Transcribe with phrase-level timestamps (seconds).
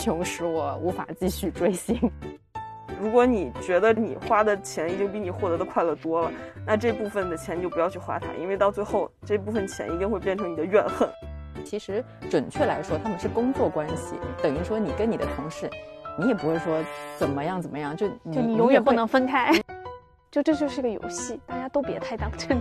[0.00, 2.10] 贫穷使我无法继续追星。
[2.98, 6.32] 如果你觉得你花的钱已经比你获得的快乐多了，
[6.66, 11.06] 那这部分的钱你就不要去花它，因为到最后这部分钱一定会变成你的怨恨。
[11.66, 15.68] 其实准确来说，他们是工作关系，等于说你跟你的同事，
[16.18, 16.82] 你也不会说
[17.18, 19.52] 怎么样怎么样，就就你永远不能分开。
[20.32, 22.58] 就这就是个游戏，大家都别太当真。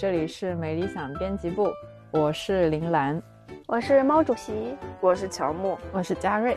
[0.00, 1.70] 这里是美理想编辑部，
[2.10, 3.22] 我是林兰，
[3.66, 6.56] 我是猫主席，我是乔木，我是嘉瑞。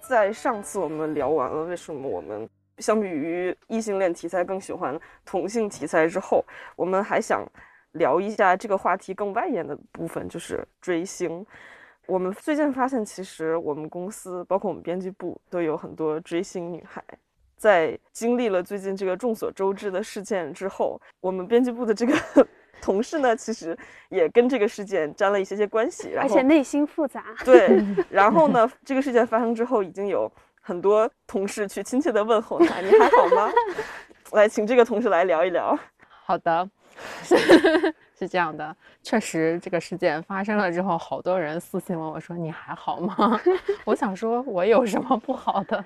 [0.00, 2.48] 在上次我们聊完了为什么我们
[2.78, 6.42] 相比于异性恋题材更喜欢同性题材之后，
[6.74, 7.46] 我们还想。
[7.92, 11.44] 聊一下这个话题更外延的部分，就是追星。
[12.06, 17.04] 我们最近发现，其实我们公司，包括我们编辑部，都有很多追星女孩。
[17.54, 22.14] 在经历了最近这个众所周知的事件之后，我们编辑部的这个
[22.80, 23.76] 同事呢，其实
[24.08, 27.24] 也跟这个事件沾了一些些关系，而且内心复杂。
[27.44, 33.50] 对， 然后呢，这个事件发生之后，已经有很多同事去亲切的问候他：“你还好吗？”
[34.32, 35.78] 来，请这个同事来聊一聊。
[36.24, 36.68] 好的。
[38.14, 43.40] 是这样的，确实这个事件发生了之后，好多人私信问我说：“你还好吗？”
[43.84, 45.82] 我想说，我有什么不好的？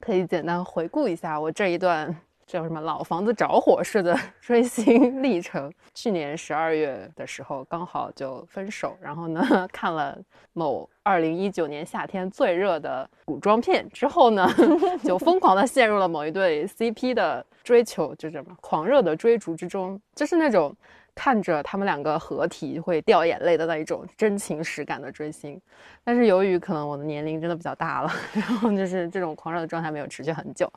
[0.00, 2.14] 可以简单回顾一下我这一段
[2.46, 5.72] 叫什么“老房子着火”似的 追星历程。
[5.94, 9.42] 去年十二月的时候，刚好就分手，然后呢，
[9.72, 10.18] 看了
[10.52, 14.48] 某二零一九年夏天最热的古装片之后呢，
[15.04, 17.44] 就疯狂的陷入了某一对 CP 的。
[17.64, 20.76] 追求就这么狂热的追逐之中，就是那种
[21.14, 25.58] 看着他们两个合体会掉眼泪的那一种真情实感的追星。
[26.04, 30.70] 但是由于可能我的年龄真的比较大了，然后就是这种狂热的状态没有持续很久，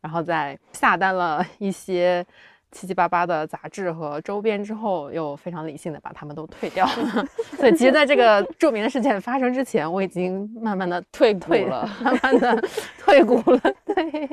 [0.00, 2.24] 然后在下单了一些
[2.70, 7.26] 七七八八的杂志和周边之后，又非常理性的把他们都退掉了。
[7.56, 12.64] 所以其实在这个著名的事件发生之前，我已经慢慢的退股了，慢慢的
[12.98, 13.60] 退股了。
[13.86, 14.28] 对。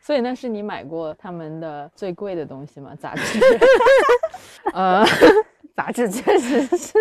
[0.00, 2.94] 所以那是你买过他们的最贵的东西吗？
[3.00, 3.40] 杂志？
[4.72, 5.04] 呃，
[5.74, 6.96] 杂志确实是。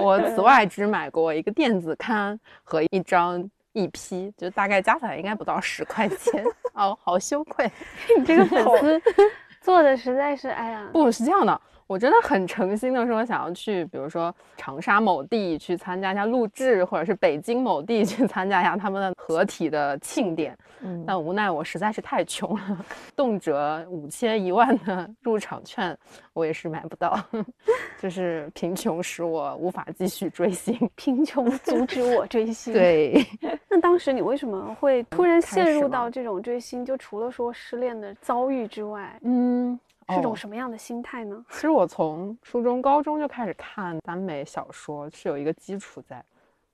[0.00, 3.42] 我此外只买过一个电子刊和一张
[3.74, 6.42] EP，就大概加起来应该不到十块钱。
[6.78, 7.70] 哦，好羞愧！
[8.16, 9.02] 你这个粉丝
[9.60, 11.60] 做的实在是，哎呀，不是这样的。
[11.88, 20.56] 我真的很诚心的说，想要去，比如说长沙某地去参加一下录制，或者是北京某地 去参加一下他们的合体的庆典。
[20.80, 22.84] 嗯，但无奈我实在是太穷了，
[23.16, 25.96] 动辄五千一万的入场券，
[26.34, 27.18] 我也是买不到。
[27.98, 32.70] 就是贫穷使我无法继续追星，贫穷阻止我追星。
[32.76, 33.26] 对，
[33.66, 36.84] 那当时你为什么会突然陷入到这种追星？
[36.84, 39.80] 就除了说失恋的遭遇之外，嗯。
[40.14, 41.44] 是种什么样的心态呢？
[41.50, 46.24] 其实我从初中、高中就开始看耽美小说，是有一个基础在。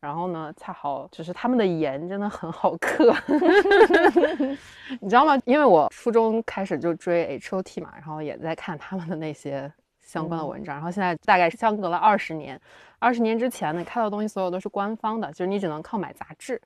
[0.00, 3.10] 然后呢，恰好就是他们的颜真的很好嗑，
[5.00, 5.40] 你知道吗？
[5.46, 9.72] 因为我初中开始就追 H O T 嘛，然后也在看他们的那些
[10.02, 10.76] 相关的文章。
[10.76, 12.60] 然后现在大概相隔了二十年，
[12.98, 16.60] 二十年之前呢，看到的东西所有都是官方的，就是你只能靠买杂志。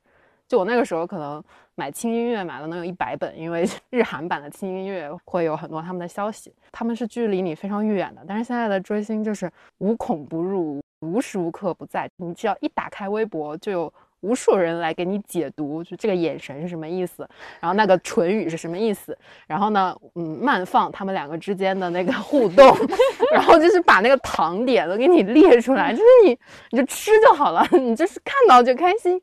[0.49, 1.43] 就我那个时候可能
[1.75, 8.25] 买轻音乐买了能有一百本，因为 日韩版的轻音乐会有很多他们的消息，他们是距离你非常远的。
[8.27, 12.09] 但是现在的追星就是无孔不入，无时无刻不在。
[12.17, 17.29] 你只要一打开微博，就有无数人来给你解读，就这个眼神是什么意思，
[17.61, 19.17] 然后那个唇语是什么意思，
[19.47, 22.75] 然后呢，嗯，慢放他们两个之间的那个互动，
[23.31, 26.39] 然后就是把那个糖点都给你列出来，就是你
[26.71, 29.21] 你就吃就好了，你就是看到就开心。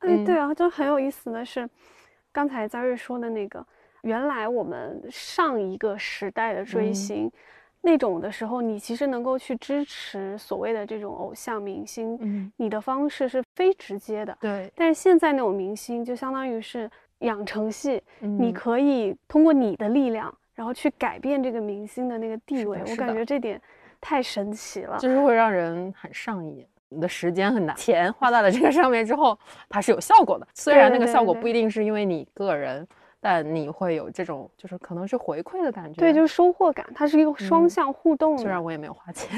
[0.00, 1.68] 哎，对啊，就很有意思的是，
[2.32, 3.64] 刚才嘉瑞说的那个，
[4.02, 7.30] 原来我们上一个时代的追星，
[7.80, 14.70] 那种的时候，你其实能够去支持所谓的这种偶像明星，嗯，你的方式是非直接的，对。
[14.74, 16.90] 但是现在那种明星，就相当于是
[17.20, 22.80] 养成系，你可以通过你的力量，然后去改变这个明星的那个地位。
[22.86, 23.60] 我感觉这点
[24.00, 26.66] 太神奇了，就是会让人很上瘾。
[26.96, 29.38] 你的时间很难，钱花在了这个上面之后，
[29.68, 30.48] 它是有效果的。
[30.54, 32.88] 虽然那个效果不一定是因为你个人，
[33.20, 36.00] 但你会有这种就是可能是回馈的感觉。
[36.00, 38.38] 对，就是收获感，它是一个双向互动。
[38.38, 39.30] 虽然我也没有花钱，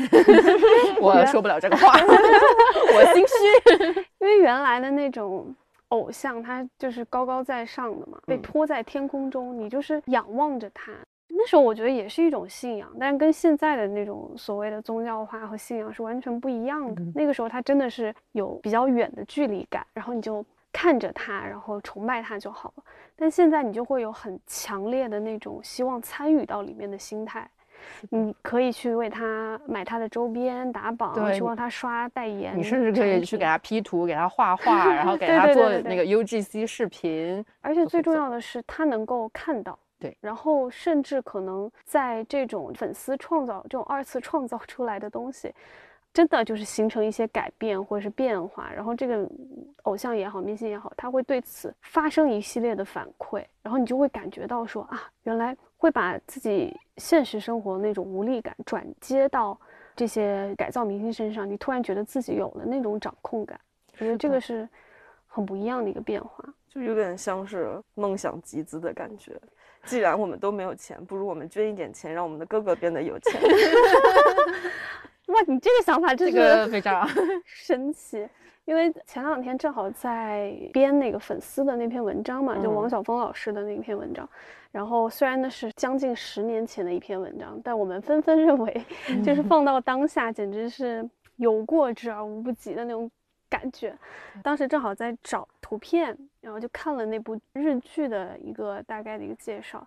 [1.03, 4.07] 我说不了这个话， 我心虚。
[4.21, 5.53] 因为原来的那种
[5.89, 10.93] 偶像，他就是高高在上的嘛，被托在天空中，你就是仰望着他。
[11.31, 17.03] 那时候我觉得也是一种信仰，但是跟现在的那种所谓的宗教化和信仰是完全不一样的。
[17.15, 22.85] 那个时候他真的是有比较远的距离感，然后你就看着他，然后崇拜他就好了。
[23.15, 27.49] 但现在你就会有很强烈的那种希望参与到里面的心态，
[28.11, 33.59] 你可以去为他买他的周边打榜，去帮他刷代言，你甚至可以去给他。
[33.59, 37.45] P 图，给他画画，然后 给他做那个 UGC 视频。
[37.61, 45.53] 而且最重要的是，他能够看到，对然后甚至可能在这种粉丝创造这种二次创造出来的东西，
[46.13, 49.29] 真的就是形成一些改变或者是变化，然后这个
[49.83, 59.59] 偶像也好，明星也好，他会对此发生一系列的反馈，然后你就会感觉到说啊，原来会把自己现实生活那种无力感转接到
[59.97, 63.61] 这些改造明星身上，你突然觉得自己有了那种掌控感，
[63.93, 64.69] 我觉得这个是
[65.27, 66.45] 很不一样的一个变化。
[66.69, 69.33] 就有点像是梦想集资的感觉。
[69.89, 73.41] 既然我们都没有钱，不如我们捐一点钱，让我们的哥哥变得有钱。
[75.29, 77.09] 哇，你这个想法真这是非常
[77.45, 78.29] 神奇。
[78.65, 84.29] 因为前两天正好在编那个粉丝的那篇文章嘛，就嗯王晓峰老师的那篇文章。
[84.71, 88.85] 然后虽然那是将近十年前的一篇文章，但我们纷纷认为，
[89.25, 93.11] 就是放到当下，简直是有过之而无不及的那种
[93.49, 93.97] 感觉。
[94.43, 99.87] 当时正好在找图片，然后就看了那部日剧的一个大概的一个介绍，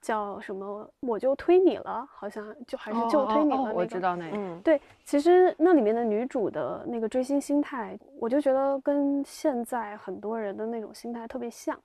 [0.00, 3.72] 叫什么“我就推你了”，好像就还是就推你了。
[3.72, 4.36] 我知道那个。
[4.36, 11.78] 嗯，对，其实那里面的女主的那个追星心态，我就觉得跟现在很多人的那种心态特别像。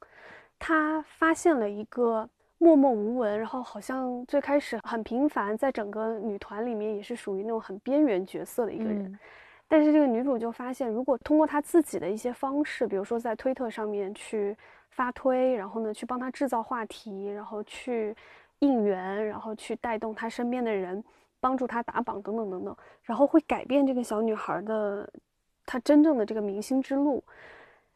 [0.58, 2.28] 她发现了一个
[2.58, 9.04] 默默无闻，然后好像最开始很平凡，在整个女团里面也是属于那种很边缘角色的一个人。
[9.06, 9.20] 嗯
[9.68, 14.56] 但是这个女主就发现，如果通过她自己的一些方式，比如说在推特上面去
[14.92, 18.16] 发推，然后呢去帮她制造话题，然后去
[18.60, 21.04] 应援，然后去带动她身边的人，
[21.40, 25.08] 帮助她打榜等等等等，然后会改变这个小女孩的
[25.66, 27.22] 她真正的这个明星之路，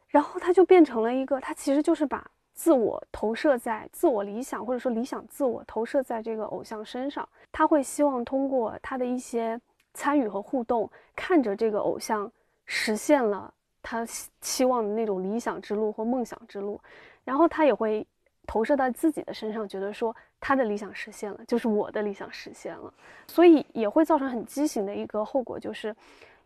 [0.08, 9.58] 然后她就变成了一个，她其实就是把自我投射在自我理想或者说理想自我投射在这个偶像身上，她会希望通过她的一些
[9.94, 12.30] 参与和互动，看着这个偶像
[12.66, 13.52] 实现了
[13.82, 14.06] 他
[14.40, 16.80] 期望的那种理想之路或梦想之路，
[17.24, 18.06] 然后他也会
[18.46, 22.92] 投射到自己的身上，觉得说他的理想实现了，就是我的理想实现了，
[23.26, 25.94] 所以也会造成很畸形的一个后果，就是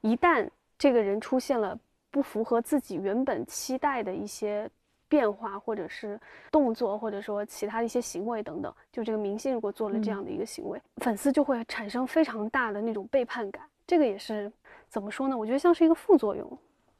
[0.01, 0.49] 一旦
[0.79, 1.79] 这个人出现了
[2.11, 4.71] 不符合自己原本期待的一些。
[5.09, 6.21] 变化，或者是
[6.51, 13.63] 动作，或者说其他的一些行为等等，就这个明星如果做了这样的一个行为，粉丝就会产生非常大的那种背叛感。
[13.87, 14.51] 这个也是
[14.89, 15.37] 怎么说呢？
[15.37, 16.59] 我觉得像是一个副作用。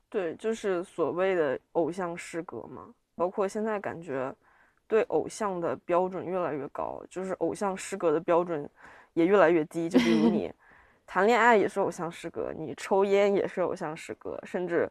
[0.09, 2.95] 对，就是所谓的偶像失格嘛。
[3.17, 4.31] 包括现在感觉
[4.87, 8.69] 对偶像的标准越来越高，就是偶像失格的标准
[9.15, 9.89] 也越来越低。
[9.89, 10.53] 就比如你
[11.07, 14.87] 谈恋爱也是偶像失格，你抽烟也是偶像失格，甚至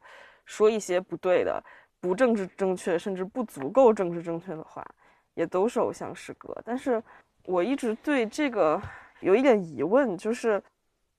[0.45, 1.63] 说一些不对的、
[2.00, 4.86] 不政治正确，甚至不足够政治正确的话，
[5.33, 6.56] 也都是偶像失格。
[6.63, 7.01] 但是
[7.45, 8.81] 我一直对这个
[9.21, 10.62] 有一点疑问，就是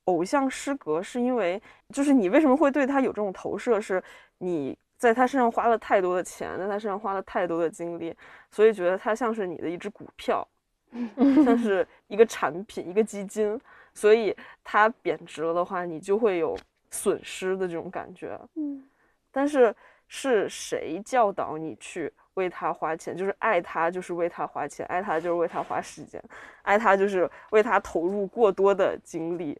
[0.04, 1.60] 偶像失格是因为，
[1.92, 3.80] 就是你为什么会对他有这种投射？
[3.80, 4.02] 是
[4.38, 8.14] 你在他身上花了太多的钱，在他身上花了太多的精力，
[8.50, 10.46] 所以觉得他像是你的一只股票，
[11.44, 13.60] 像是一个产品、一个基金，
[13.92, 16.56] 所以它贬值了的话，你就会有
[16.90, 18.38] 损失的这种感觉。
[18.54, 18.88] 嗯，
[19.30, 19.74] 但是
[20.08, 23.16] 是谁教导你去为他花钱？
[23.16, 26.20] 就是爱他，就是为他花钱；爱他，就是为他花时间；
[26.62, 29.58] 爱他，就是为他投入过多的精力。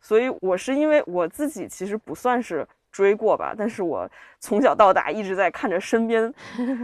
[0.00, 6.32] 所以，我是因为我自己其实不算是追过吧，但是我从小到大一直在看着身边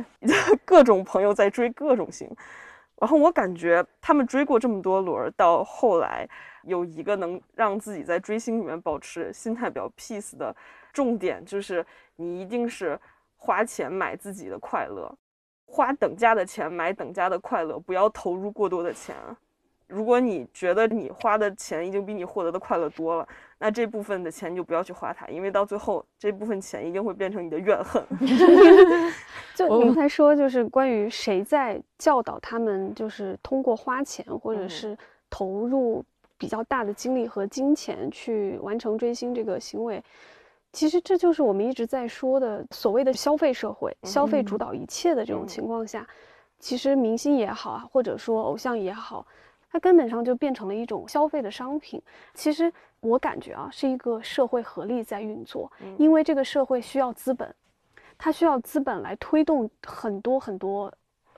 [0.65, 2.29] 各种朋友在追各种星，
[3.01, 6.29] 然后我感觉他们追过这么多轮，到后来
[6.63, 10.55] 有一个能让自己在追星里面保持心态比较 peace 的
[10.95, 11.85] 重点，就是
[12.17, 12.99] 你一定是
[13.37, 15.15] 花钱买自己的快乐，
[15.67, 19.15] 花等价的钱买等价的快乐，不要投入过多的钱。
[19.87, 28.03] 如果你觉得你花的钱已经比你获得的快乐多了，那这部分的钱你就不要去花它，因为到最后这部分钱一定会变成你的怨恨。
[29.55, 34.99] 就你刚才说，就是关于谁在教导他们，就是通过花钱或者嗯是
[35.29, 36.03] 投入
[36.39, 40.03] 比较大的精力和金钱去完成追星这个行为。
[40.75, 45.47] 其实这就是我们一直在说的所谓的消费社会，消费主导一切的这种嗯。
[45.47, 46.05] 情况下，
[46.59, 49.25] 其实明星也好啊，或者说偶像也好，
[49.71, 52.03] 它根本上就变成了一种消费的商品。
[52.35, 55.95] 其实我感觉啊，是一个社会合力在运作，嗯。
[55.97, 57.55] 因为这个社会需要资本，
[58.19, 60.93] 它需要资本来推动很多很多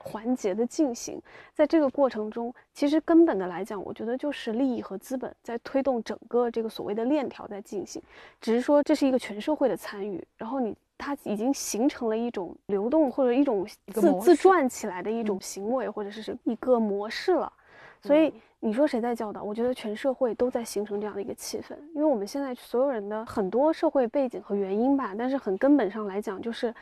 [0.07, 1.21] 环节的进行。
[1.53, 8.01] 在这个过程中，其实根本的来讲，我觉得就是利益和资本在推动整个这个所谓的链条在进行。
[8.39, 17.51] 只是说这是一个全社会的参与，然后你它已经形成了一种流动或者一种自自转起来的一种行为，或者是是一个模式了。
[18.01, 19.43] 所以你说谁在教导？
[19.43, 26.73] 我觉得全社会都在形成这样的一个气氛，因为我们现在所有人的很多社会背景和原因吧，但是很根本上来讲，就是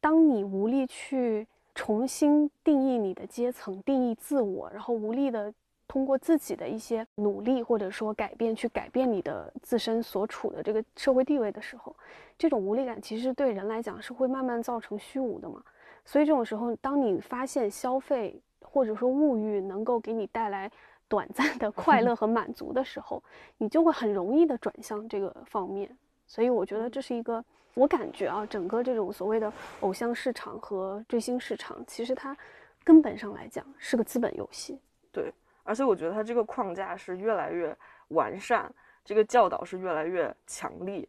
[0.00, 5.52] 当你无力去重新定义你的阶层、定义自我，然后无力的
[5.88, 11.94] 通过自己的一些努力或者说改变去改变你的自身所处的这个社会地位的时候，
[12.38, 15.62] 这种无力感其实对人来讲是会慢慢造成虚无的嘛。
[16.04, 20.70] 所以这种时候，当你发现消费或者说物欲能够给你带来
[21.08, 23.22] 短暂的快乐和 满足的时候，
[23.58, 25.94] 你就会很容易的转向这个方面。
[26.26, 32.36] 所以我觉得这是一个，我感觉啊，整个这种所谓的偶像市场和追星市场，其实它
[32.84, 34.78] 根本上来讲是个资本游戏。
[35.10, 37.76] 对，而且我觉得它这个框架是越来越
[38.08, 38.70] 完善，
[39.04, 41.08] 这个教导是越来越强力。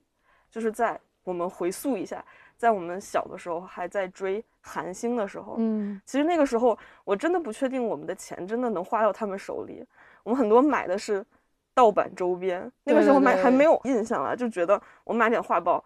[0.49, 2.23] 就是在我们回溯一下，
[2.55, 9.85] 在我们小的时候还在追韩星的时候，嗯，其实那个时候我真的不确定我们的钱真的能花到他们手里。
[10.23, 11.25] 我们很多买的是
[11.73, 15.83] 盗版周边，那个时候买还没有印象了，就觉得我买点画报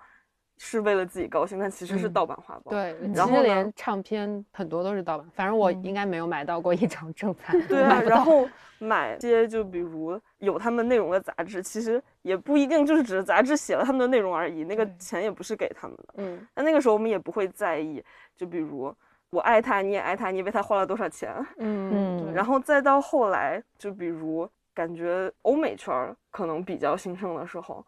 [0.58, 2.72] 是为了自己高兴，但其实是嗯盗版画报。
[2.72, 8.48] 对，然后呢其实连唱片很多都是盗版，反正我应该没有买到过一张正版， 对啊，然后
[8.80, 16.14] 买些就比如有他们内容的杂志，其实也不一定就是只是杂志写了他们的内容而已，那个钱也不是给他们的。
[16.18, 18.04] 嗯，那那个时候我们也不会在意，
[18.36, 18.94] 就比如
[19.30, 21.34] 我爱他，你也爱他，你为他花了多少钱。
[21.58, 27.86] 嗯对然后再到后来，就比如感觉欧美圈可能比较兴盛的时候，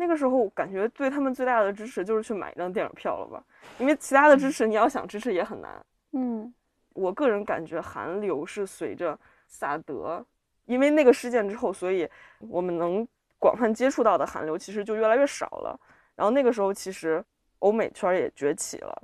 [0.00, 3.42] 那个时候感觉对他们最大的支持就是去买一张电影票了吧，
[3.78, 5.84] 因为其他的支持你要想支持也很难。
[6.12, 6.54] 嗯
[6.94, 10.24] 我个人感觉韩流是随着萨德，
[10.66, 12.08] 因为那个事件之后，所以
[12.48, 13.06] 我们能
[13.38, 15.78] 广泛接触到的韩流其实就越来越少了。
[16.14, 17.24] 然后那个时候，其实
[17.58, 19.02] 欧美圈也崛起了，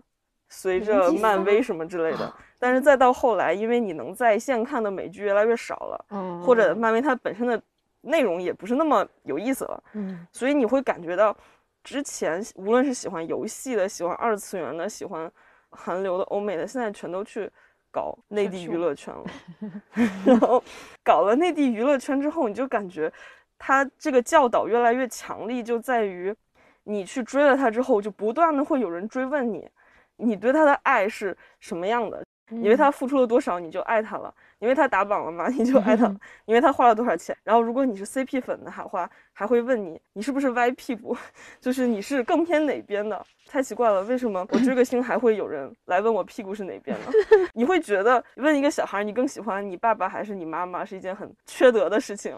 [0.48, 2.32] 随着漫威什么之类的。
[2.58, 7.60] 但是再到后来，因为你能在线看的美剧越来越少了，嗯或者漫威它本身的
[8.04, 11.36] 内容也不是那么有意思了，嗯所以你会感觉到，
[11.82, 15.30] 之前无论是喜欢游戏的、喜欢二次元的、喜欢
[15.70, 17.50] 韩流的、欧美的，现在全都去
[17.90, 19.24] 搞内地娱乐圈了。
[20.26, 20.62] 然后
[21.02, 23.12] 搞了内地娱乐圈之后，你就感觉
[23.58, 26.34] 他这个教导越来越强力，就在于
[26.84, 29.68] 你去追了他之后，就不断的会有人追问你，
[30.16, 32.22] 你对他的爱是什么样的？
[32.50, 34.32] 你为他付出了多少，你就爱他了；
[34.64, 35.46] 你为他打榜了嘛？
[35.48, 36.14] 你就爱他了；
[36.46, 37.36] 你为他花了多少钱？
[37.44, 41.14] 然后，如果你是 CP 粉的话，还会问你，你是不是歪屁股？
[41.60, 43.22] 就是你是更偏哪边的？
[43.46, 47.12] 太奇怪了，为什么我追个星还会有人来问我屁股是哪边的？
[47.52, 52.34] 你会觉得问一个小孩你更喜欢你爸爸还是你妈妈是一件很缺德的事情，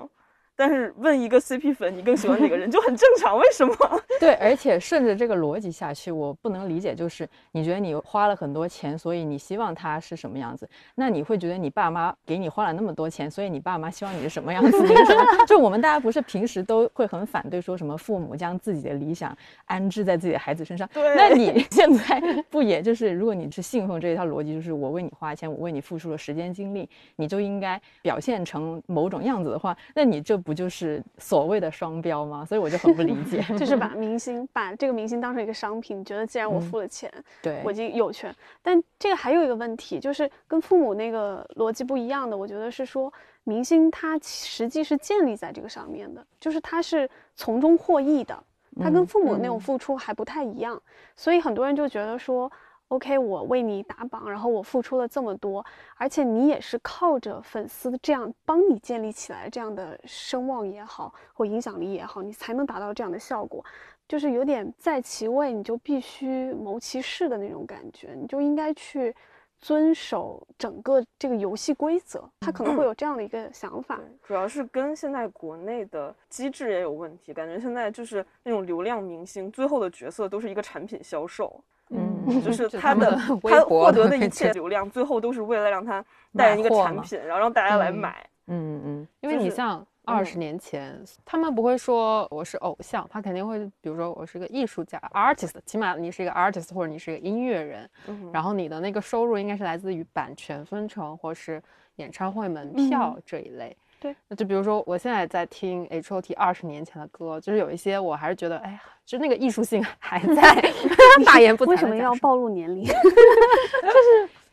[0.57, 3.77] 但是问一个 CP 粉你更喜欢哪个人 就很正常，为什么？
[4.19, 10.69] 对，而且顺着这个逻辑下去，我不能理解，就是你觉得你花了很多钱，所以你希望他是什么样子？
[10.95, 14.79] 那你会觉得你爸妈给你花了那么多钱，所以你爸妈希望你是什么样子？
[15.47, 19.37] 就我们大家不是平时都会很反对说什么父母将自己的理想
[19.67, 20.89] 安置在自己的孩子身上？
[20.95, 32.45] 对那你 现在不也就是，如果你是信奉这一套逻辑，就是我为你花钱，我为你付出了时间精力，你就应该表现成某种样子的话，那你这不就是所谓的双标吗？
[32.45, 33.43] 所以我就很不理解。
[33.59, 37.13] 就是把明星把这个明星当成一个商品，觉得既然我嗯付了钱，
[37.43, 38.33] 对我已经有权。
[38.63, 42.37] 但这个还有一个问题，就是跟父母那个逻辑不一样的。
[42.37, 43.13] 我觉得是说，
[43.43, 48.41] 明星他实际是建立在这个上面的，就是他是从中获益的，
[48.81, 50.81] 他跟嗯父母的那种嗯付出还不太一样。
[51.17, 52.51] 所以很多人就觉得说。
[52.89, 55.65] OK，我为你打榜，然后我付出了这么多，
[55.97, 63.65] 而且你也是靠着粉丝这样帮你建立起来这样的声望也好，或影响力也好，你才能达到这样的效果。
[64.07, 69.13] 就是有点在其位，你就必须谋其事的那种感觉，你就应该去
[69.59, 72.23] 遵守整个这个游戏规则。
[72.39, 74.01] 他可能会有这样的一个想法。
[74.23, 86.05] 主要是跟现在国内的机制也有问题，感觉现在就是那种流量明星，最后的角色都是一个产品销售，嗯就是他的他获得的一切流量，最后都是为了让他
[86.37, 88.27] 代言一个产品，然后让大家来嗯买。
[88.49, 101.63] 嗯嗯因为你像二嗯十年前，他们不会说我是偶像，他肯定会，比如说我是个艺术家 artist，起码你是一个 artist 或者你是一个音乐人，嗯然后你的那个收入应该是来自于版权分成或是
[101.97, 103.77] 演唱会门票这一类。
[104.07, 110.63] 对，那就比如说我现在在听 H O T 二十年前的歌，就是有一些我还是觉得，哎呀，就那个艺术性还 在，
[111.27, 111.71] 大言不惭。
[111.71, 112.15] 为什么要？
[112.17, 112.85] 暴露年龄？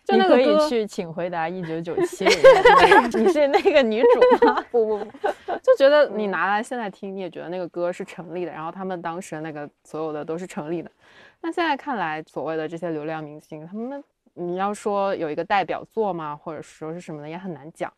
[0.05, 4.65] 就你可以那个歌去请回答一九九七，你是那个女主吗？
[4.71, 5.11] 不不不，
[5.61, 10.89] 就觉得你拿来现在听，你也觉得那个歌是成立的，然后他们当时的那个所有的都是成立的。
[11.41, 17.93] 那现在看来，所谓的这些流量明星，他们你要说有一个代表作吗，或者说是什么的，也很难讲。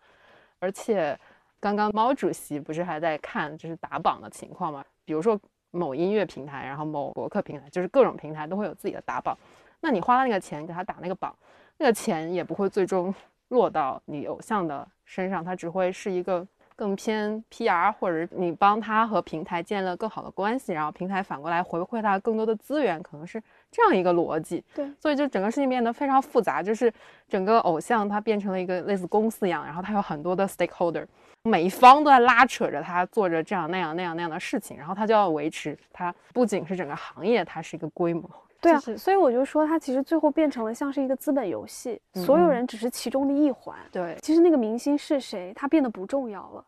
[0.60, 1.18] 而且，
[1.66, 4.86] 刚刚毛主席不是还在看就是打榜的情况吗？
[5.04, 5.36] 比如说
[5.72, 9.36] 某音乐平台，然后某博客平台，就是各种平台都会有自己的打榜。
[9.80, 11.36] 那你花了那个钱给他打那个榜，
[11.80, 13.12] 那个钱也不会最终
[13.48, 16.48] 落到你偶像的身上，它只会是一个。
[16.78, 23.42] 更偏 PR，或者你帮他和平台建立了更好的关系，然后平台反过来回馈他更多的资源，可能是
[23.76, 24.64] 这样一个逻辑。
[24.74, 26.92] 对，所以就整个事情变得非常复杂，就是
[27.28, 31.06] 整个偶像它变成了一个类似公司一样，然后它有很多的 stakeholder，
[31.44, 38.30] 每一方都在拉扯着他做着这样那样那样那样的事情，然后他就要维持它不仅是整个行业，它是一个规模。
[38.62, 43.76] 对啊，所以我就说它其实最后变成了像是一个资本游戏，所有人只是其中的一环。
[43.92, 46.66] 对，其实那个明星是谁，他变得不重要了。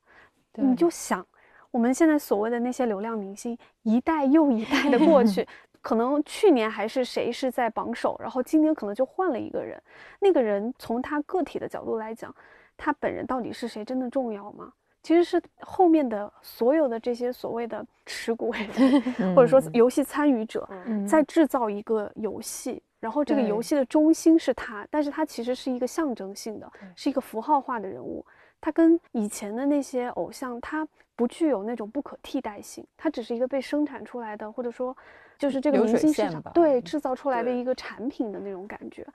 [0.54, 1.26] 你就想，
[1.72, 5.48] 我们现在所谓的那些流量明星，一代又一代的过 去，
[5.82, 9.82] 可能去年还是谁是在榜首，然后今年可能就换了一个人。
[10.20, 12.34] 那个人从他个体的角度来讲，
[12.76, 14.74] 他本人到底是谁，真的重要吗？
[15.04, 20.68] 其实是后面的所有的这些所谓的 持股人，或者说游戏参与者，
[21.08, 28.26] 在制造一个游戏，然后这个游戏的中心是他，但是他其实是一个象征性的，是一个符号化的人物。
[28.60, 34.96] 他跟以前的那些偶像，它不具有那种不可替代性，它只是一个被生产出来的，或者说，
[35.38, 39.06] 就是这个明星市场对制造出来的一个产品的那种感觉。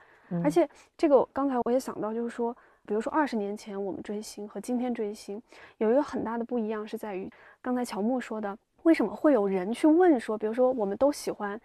[0.43, 2.55] 而且这个刚才我也想到，就是说。
[2.85, 5.41] 比如说二十年前我们追星和今天追星
[5.77, 7.31] 有一个很大的不一样，是在于
[7.61, 11.59] 刚才乔木说的，为什么会有人去问说，比如说我们都喜欢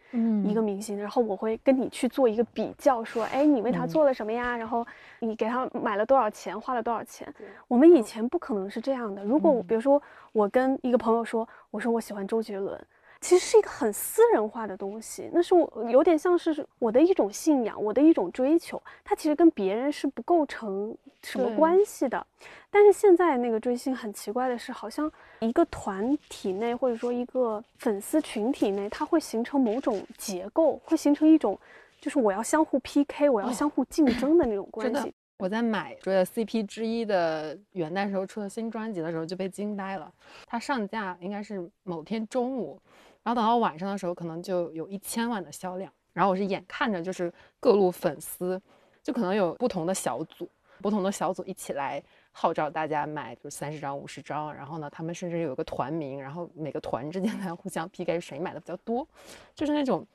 [0.45, 4.57] 一个明星，然后我会跟你去做一个比较，说，哎，你为他做了什么呀？
[4.57, 4.87] 然后
[5.21, 7.33] 你给他买了多少钱，花了多少钱？
[7.67, 9.25] 我们以前不可能是这样的。
[9.25, 10.01] 如果比如说
[10.33, 12.81] 我跟一个朋友说，我说我喜欢周杰伦。
[13.21, 18.81] 其实是一个很私人化的东西，那是我有点像是我的一种信仰，我的一种追求。
[19.05, 22.25] 它其实跟别人是不构成什么关系的。
[22.71, 31.59] 但是现在那个追星很奇怪的是，好像一个团体内或者说一个粉丝群体内，它会形成某种结构，会形成一种
[32.01, 35.13] 就是我要相互 PK，我要相互竞争的那种关系。
[35.39, 40.13] 我在买追的 CP 之一的元旦时候出的新专辑的时候就被惊呆了，
[40.47, 42.81] 它上架应该是某天中午。
[43.23, 45.93] 然后等到晚上的时候，可能就有一千万的销量。
[46.13, 48.61] 然后我是眼看着，就是各路粉丝，
[49.03, 50.49] 就可能有不同的小组，
[50.81, 52.03] 不同的小组一起来
[52.33, 54.53] 号召大家买，就三十张、五十张。
[54.55, 59.07] 然后呢，他们甚至有个团名，然后每个团之间 来互相 PK 谁买的比较多，
[59.55, 60.07] 就是那种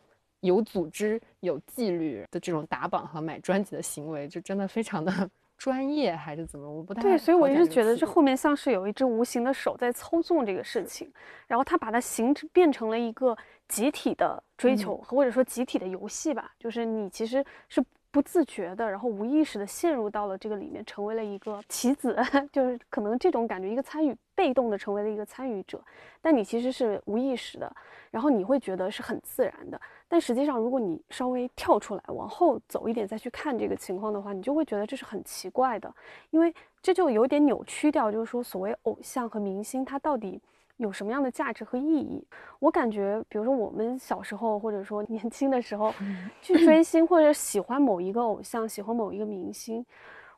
[0.42, 5.30] 有组织、有纪律的这种打榜和买专辑的行为，就真的非常的。
[5.64, 6.70] 专业还是怎么？
[6.70, 11.10] 我不太对，所以我一直觉得这后面像是有一只无形的手在操纵这个事情，
[11.48, 13.34] 然后它把它形成变成了一个
[13.70, 16.52] 集体的追求，或者说集体的游戏吧。
[16.60, 17.82] 就是你其实是
[18.14, 22.16] 不自觉的，然后无意识的陷入到了这个里面，成为了一个棋子，
[22.54, 25.84] 就是可能这种感觉，一个参与，被动的成为了一个参与者，
[26.22, 27.76] 但你其实是无意识的，
[28.12, 29.82] 然后你会觉得是很自然的。
[30.08, 35.92] 但实际上，如果你稍微跳出来，往后走一点再去看这个情况的话，你就会觉得这是很奇怪的，
[36.30, 40.40] 因为这就有点扭曲掉，就是说所谓偶像和明星，他到底
[40.78, 42.26] 有什么样的价值和意义？
[42.60, 45.94] 我感觉，比如说我们小时候或者说年轻的时候
[46.42, 49.86] 去追星或者喜欢某一个偶像、喜欢某一个明星，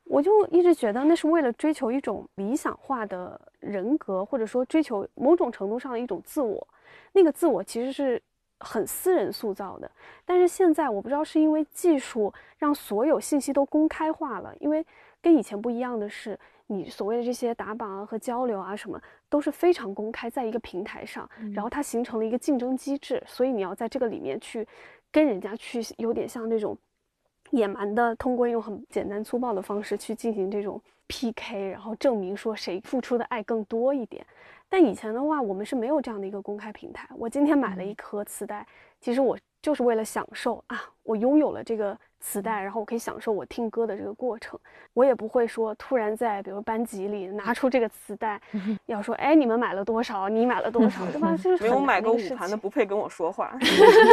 [0.03, 6.67] 我就一直觉得那是为了追求一种理想化的人格，或者说追求某种程度上的一种自我。
[7.13, 8.21] 那个自我其实是。
[8.61, 9.91] 很私人塑造的，
[10.25, 14.83] 但是现在我不知道是因为技术让所有信息都公开化了，因为
[15.25, 24.67] 跟以前不一样的是，你所谓的这些打榜啊和交流啊什么都是非常公开，在一个平台上，然后它形成了一个竞争机制，所以你要在这个里面去
[25.11, 26.77] 跟人家去有点像那种
[27.49, 34.23] 野蛮的，通过一种很简单粗暴的方式去进行这种 PK，然后证明说谁付出的爱更多一点。
[34.69, 37.09] 但以前的话，我们是没有这样的一个公开平台。
[37.17, 38.63] 我今天买了一颗磁带，
[39.01, 44.59] 其实我就是为了享受啊，我拥有了这个磁带，然后我可以享受我听歌的这个过程。
[44.93, 48.39] 我也不会说突然在比如班级里拿出这个磁带，
[48.85, 51.35] 要说哎你们买了多少，你买了多少，对吧？
[51.41, 53.57] 就是没有买过五盘的不配跟我说话。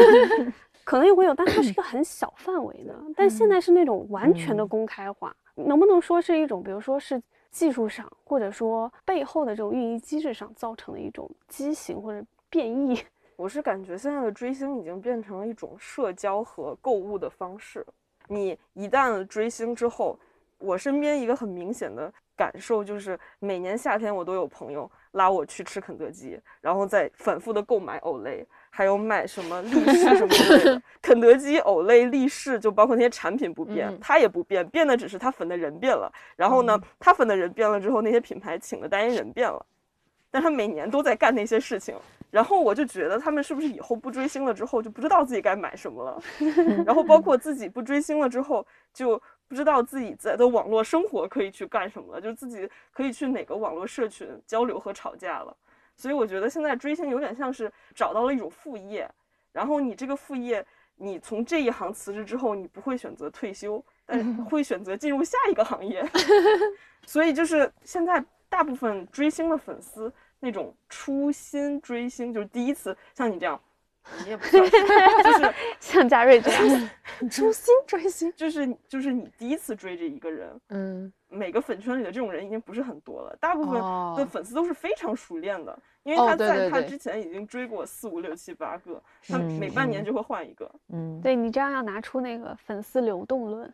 [0.84, 2.94] 可能也会有，但它是一个很小范围的。
[3.14, 7.22] 但现在是那种完全的公开化，能不能说是一种，比如说是？
[7.50, 12.98] 技术上，或者说背后的这种运营机制上造成的一种畸形或者变异，
[13.42, 17.84] 我是感觉现在的追星已经变成了一种社交和购物的方式。
[18.28, 20.16] 你一旦追星之后，
[20.58, 30.82] 我身边一个很明显的感受就是，每年夏天我都有朋友拉我去吃肯德基，然后再反复的购买欧蕾，还有买什么力士什么之类的。
[31.02, 36.08] 肯德基、欧莱、立式，就包括那些产品不变，嗯它也不变，变的只是它粉的人变了。
[36.36, 39.66] 然后呢，它粉的人变了之后，那些品牌请的代言人变了，
[40.30, 41.96] 但他每年都在干那些事情。
[42.32, 46.22] 然后我就觉得他们是不是以后不追星了之后就不知道自己该买什么了？
[46.86, 55.54] 然后包括自己不追星了之后就不知道自己在的网络生活可以去干什么了，就自己可以去哪个网络社群交流和吵架了。
[55.94, 59.06] 所以我觉得现在追星有点像是找到了一种副业，
[59.52, 60.64] 然后你这个副业，
[60.96, 66.02] 你从这一行辞职之后，你不会选择退休，但是 会选择进入下一个行业。
[67.04, 70.10] 所以就是现在大部分追星的粉丝
[70.44, 73.58] 那种初心追星，就是第一次像你这样，
[74.24, 76.90] 你也不就是 像嘉瑞这样，
[77.30, 90.68] 初心追星，就是就是你第一次追这一个人，嗯，每个粉圈里的这种人已经不是很多了，大部分哦的粉丝都是非常熟练的，因为哦他在他之前已经追过四五六七八个，他嗯每半年就会换一个。
[90.88, 93.72] 嗯，对你这样要拿出那个粉丝流动论，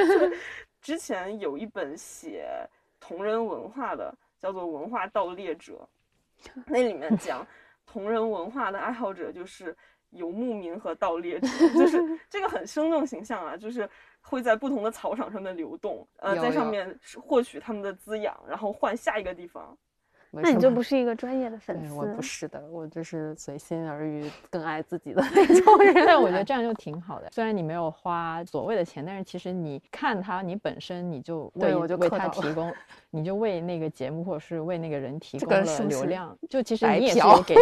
[0.82, 2.46] 之前有一本写
[3.00, 5.88] 同人文化的，叫做《文化盗猎者
[6.66, 7.46] 》，那里面讲
[7.86, 9.74] 同人文化的爱好者就是
[10.10, 13.88] 游牧民和盗猎者， 就是这个很生动形象啊，就是
[14.20, 19.74] 会在不同的草场上面流动，呃，在上面获取他们的滋养，然后换下一个地方。
[20.42, 20.94] 那你就不是。
[20.94, 21.92] 一个专业的粉，丝。
[21.92, 25.92] 我不是的，我就是随心而欲，更爱自己的那种 人。
[26.06, 27.28] 但 我觉得这样就挺好的。
[27.32, 32.72] 虽然你没有花所谓的钱，但是其实你看他，你本身你就为对我就为他提供，
[33.10, 36.36] 你就为那个节目或者是为那个人提供了流量。
[36.48, 37.60] 就其实你也是嫖有给的。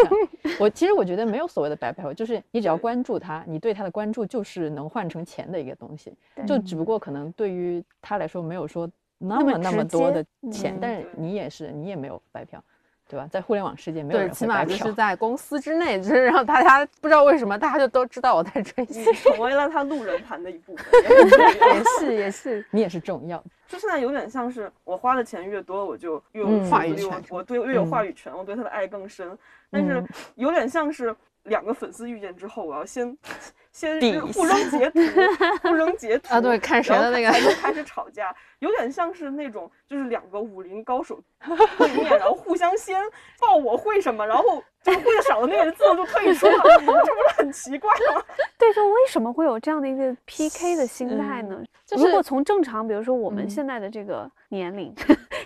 [0.61, 6.13] 我其实我觉得没有所谓的白嫖，就是你只要关注他，你对他的关注就是能换成钱的一个东西。
[6.47, 8.87] 就只不过可能对于他来说没有说
[9.23, 12.63] 那那么么那么多的钱，嗯但是你也是你也没有白嫖，
[13.09, 13.29] 对吧？
[13.31, 14.93] 在互联网世界没有对，人会白嫖起码就是。
[14.95, 19.13] 在公司之内，就是让大家不知道为什么，大家就都知道我在追星。
[19.15, 29.37] 成为了他路人盘的一部分，也很重要也是也是，你也是重要，就现在有点像是我花的钱越多，我就越有话语权我我对越有嗯话语权，我对他的爱更深。
[29.71, 33.17] 但是嗯 有点像是两个粉丝遇见之后，我要先
[33.73, 35.01] 先是互扔截图，
[35.69, 41.19] 互扔截图啊对看谁的那个才能开始吵架，有点像是那种就是两个武林高手
[41.79, 43.01] 对面，然后互相先
[43.41, 48.23] 报我会什么，然后就是会的少的那个人自动就退出了，这不是很奇怪吗？
[48.59, 51.59] 对，就为什么会有这样的一个 PK 的心态呢？
[51.87, 54.95] 就是如果从正常，比如说我们嗯现在的这个年龄、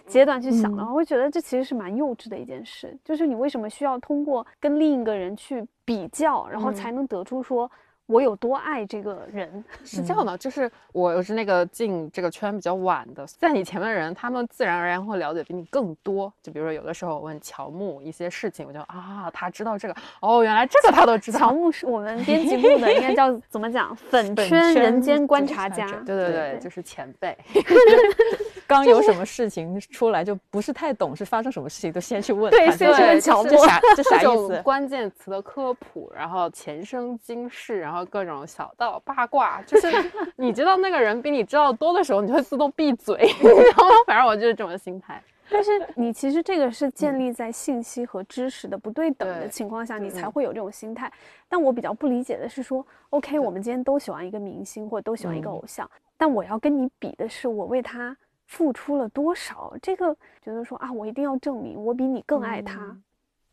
[0.06, 2.96] 阶段去想的话，我会觉得这其实是蛮幼稚的一件事。
[3.04, 7.70] 就是你为什么需要通过跟另一个人去比较，然后才能得出说
[8.06, 9.64] 我有多爱这个人？
[9.84, 16.32] 是这样的，就是我是那个进这个圈比较晚的，在你前面的人，他们自然而然会了解比你更多。
[16.42, 21.38] 就比如说有的时候我问乔木一些事情，我就啊，他知道这个，哦，原来这个他都知道。
[21.38, 23.94] 乔木是我们编辑部的，应该叫 怎么讲？
[24.10, 25.86] 粉圈人间观观察家。
[26.06, 27.36] 对对对对，就是前辈。
[28.66, 32.50] 刚有什么事情出来，就不是太懂是发生什么事情，都先去问。
[32.50, 34.60] 对先去这问乔木这啥 这啥意思？
[34.62, 39.88] 关键词的科普，然后前生今世，然后各种小道八卦，就是
[40.36, 43.94] 你知道那个人比你知道多的时候，你就会自动闭嘴，你知道吗？
[44.06, 45.22] 反正我就是这种心态。
[45.48, 51.10] 但是你其实这个是建立在信息和知识的不对等的情况下，你才嗯会有这种心态。
[51.48, 59.74] 但我比较不理解的是说，OK，我们今天都喜欢一个明星或者都喜欢一个嗯偶像，但我要跟你比的是我为他付出了多少。
[59.82, 62.80] 这个觉得说啊，我一定要证明我比你更爱他。
[62.80, 63.02] 嗯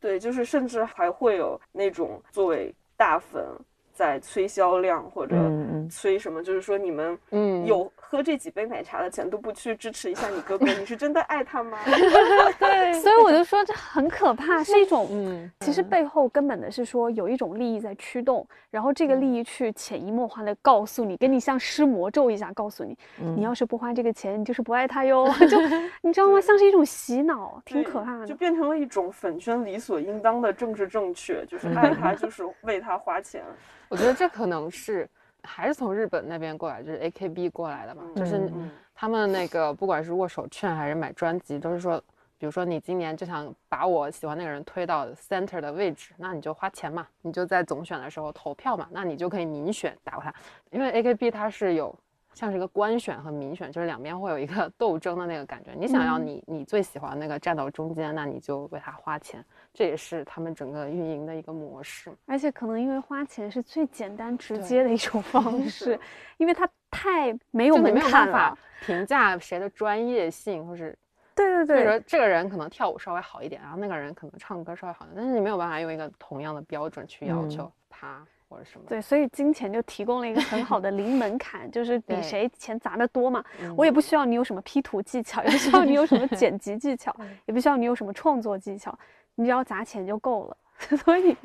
[0.00, 3.42] 对，就是甚至还会有那种作为大粉
[3.90, 11.76] 在催销量或者嗯嗯催什么，就是说你们嗯有喝这几杯奶茶的钱都不去支持一下你哥哥，你是真的爱他吗？
[12.60, 15.08] 对所以我就说这很可怕，是一种。
[15.10, 25.28] 嗯，其实背后根本的是说有一种利益在驱动，然后这个利益去潜移默化的告诉你，给你像施魔咒一下告诉你，嗯你要是不花这个钱，你就是不爱他哟。
[25.50, 25.58] 就
[26.00, 26.40] 你知道吗？
[26.40, 28.24] 像是一种洗脑，挺可怕的。
[28.24, 33.42] 就变成了一种粉圈理所应当的政治正确，就是爱他 就是为他花钱。
[33.88, 35.08] 我觉得这可能是
[35.44, 42.02] 还是从日本那边过来，就是 AKB 过来的嘛，就是嗯他们那个不管是握手券还是买专辑，都是说，
[42.38, 50.34] 比如说你今年就想把我喜欢那个人推到 center 的位置，那你就花钱嘛，你就在总选的时候投票嘛，那你就可以民选打过他，
[50.70, 51.94] 因为 AKB 它是有。
[52.34, 55.70] 像是一个官选和民选，就是两边会有一个 斗争的那个感觉。
[55.78, 62.10] 你想要嗯你你最喜欢那个站到中间，那你就为他花钱，这也是他们整个运营的一个模式。
[62.24, 65.98] 而且可能因为花钱是最简单直接的一种方 式，
[66.38, 68.58] 因为它太没有门槛办法了。
[68.86, 70.96] 评价谁的专业性，或是
[71.34, 78.84] 对对就是说，这个人可能跳舞稍微好一点，然后那个人可能唱歌稍微好一点，但是你没有办法用一个同样的标准去要嗯求他或者什么。
[78.86, 83.42] 对，所以金钱就提供了一个很好的零门槛，就是比谁钱砸得多嘛。
[83.62, 87.14] 嗯我也不需要你有什么 P 图技巧，也不需要你有什么剪辑技巧，
[87.46, 88.96] 也不需要你有什么创作技巧，
[89.34, 90.56] 你只要砸钱就够了。
[91.04, 91.36] 所以，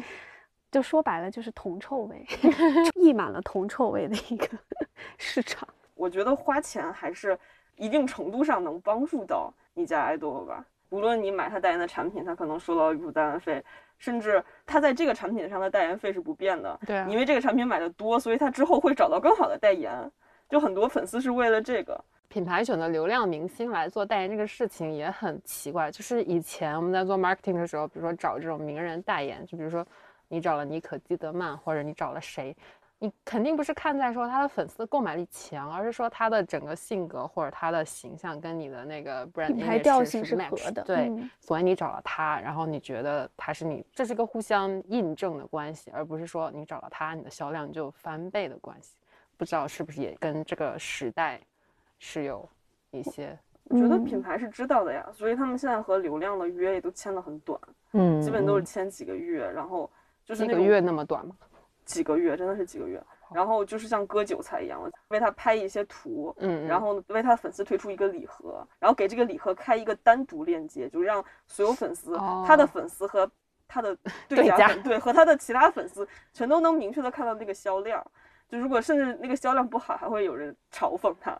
[0.71, 2.25] 就说白了就是铜臭味，
[2.95, 4.47] 溢满了铜臭味的一个
[5.17, 5.67] 市场。
[5.95, 7.37] 我觉得花钱还是
[7.75, 10.65] 一定程度上能帮助到你家爱豆吧。
[10.89, 13.63] 无论你买他代言的产品，他可能收到一部代言费，
[13.97, 16.79] 甚至他在这个产品上的代言费是不变的。
[16.87, 20.11] 对因为这个产品买的多，所以他之后会找到更好的代言。
[20.49, 25.91] 就很多粉丝是为了这个，品牌选择流量明星来做代言这个事情也很奇怪。
[25.91, 29.85] 就是以前我们在做 marketing 的时候，比如说找这种名人代言，就比如说
[30.27, 32.55] 你找了妮可基德曼，或者你找了谁，
[32.99, 48.93] 你肯定不是看在说他的粉丝购买力强，而是说他的整个性格或者他的形象跟你的那个 brand 品牌调是性是合的对，嗯所以你找了他，然后你觉得他是你，这是一个互相印证的关系，而不是说你找了他，你的销量就翻倍的关系。
[49.35, 51.39] 不知道是不是也跟这个时代
[51.99, 52.49] 是有
[52.91, 57.59] 一些我觉得嗯品牌是知道的呀，所以他们现在和流量的约也都签的很短，
[57.91, 59.89] 嗯，基本都是嗯签几个月，然后
[60.25, 61.35] 就是那种一个月那么短吗？
[61.85, 63.01] 几个月，真的是几个月。
[63.31, 73.29] 然后就是像割韭菜一样，为他拍一些图，嗯，然后为他的粉丝推出一个礼盒，然后给这个礼盒开一个单独链接，就让所有粉丝，他的哦粉丝和
[73.67, 73.95] 他的
[74.27, 78.03] 对家对家粉，对和他的其他粉丝全都能明确的看到那个销量。
[78.47, 81.39] 就如果甚至那个销量不好，还会有人嘲讽他，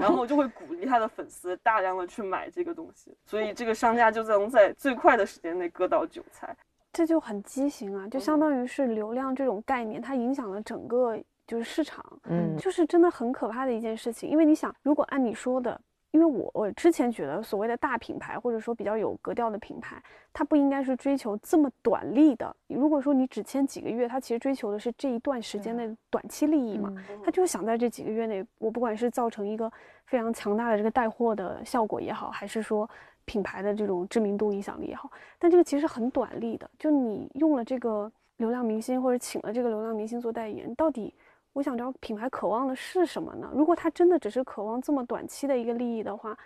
[0.00, 6.56] 然后就会鼓励他的粉丝大量的去买这个东西，所以这个商家就能在最快的时间内割到韭菜。
[6.92, 14.28] 这就很畸形啊，就相嗯当于是流量这种概念，它影响了整个就是市场，嗯就是真的很可怕的一件事情。
[14.28, 15.80] 因为你想，如果按你说的，
[16.12, 22.54] 因为我我之前觉得所谓的大品牌或者说比较有格调的品牌，它不应该是追求这么短利的。
[22.68, 26.92] 如果说你只签几个月，它其实追求的是这一段时间的短期利益嘛。
[27.08, 29.70] 嗯他就是想在这几个月内，我不管是造成一个
[30.06, 32.88] 非常强大的这个带货的效果也好，还是说
[33.24, 36.68] 品牌的这种知名度影响力也好，但这个其实很短利的。
[36.78, 41.14] 就你用了这个流量明星，或者请了这个流量明星做代言，到底
[41.52, 43.50] 我想知道品牌渴望的是什么呢？
[43.54, 46.36] 如果他真的只是渴望这么短期的一个利益的话，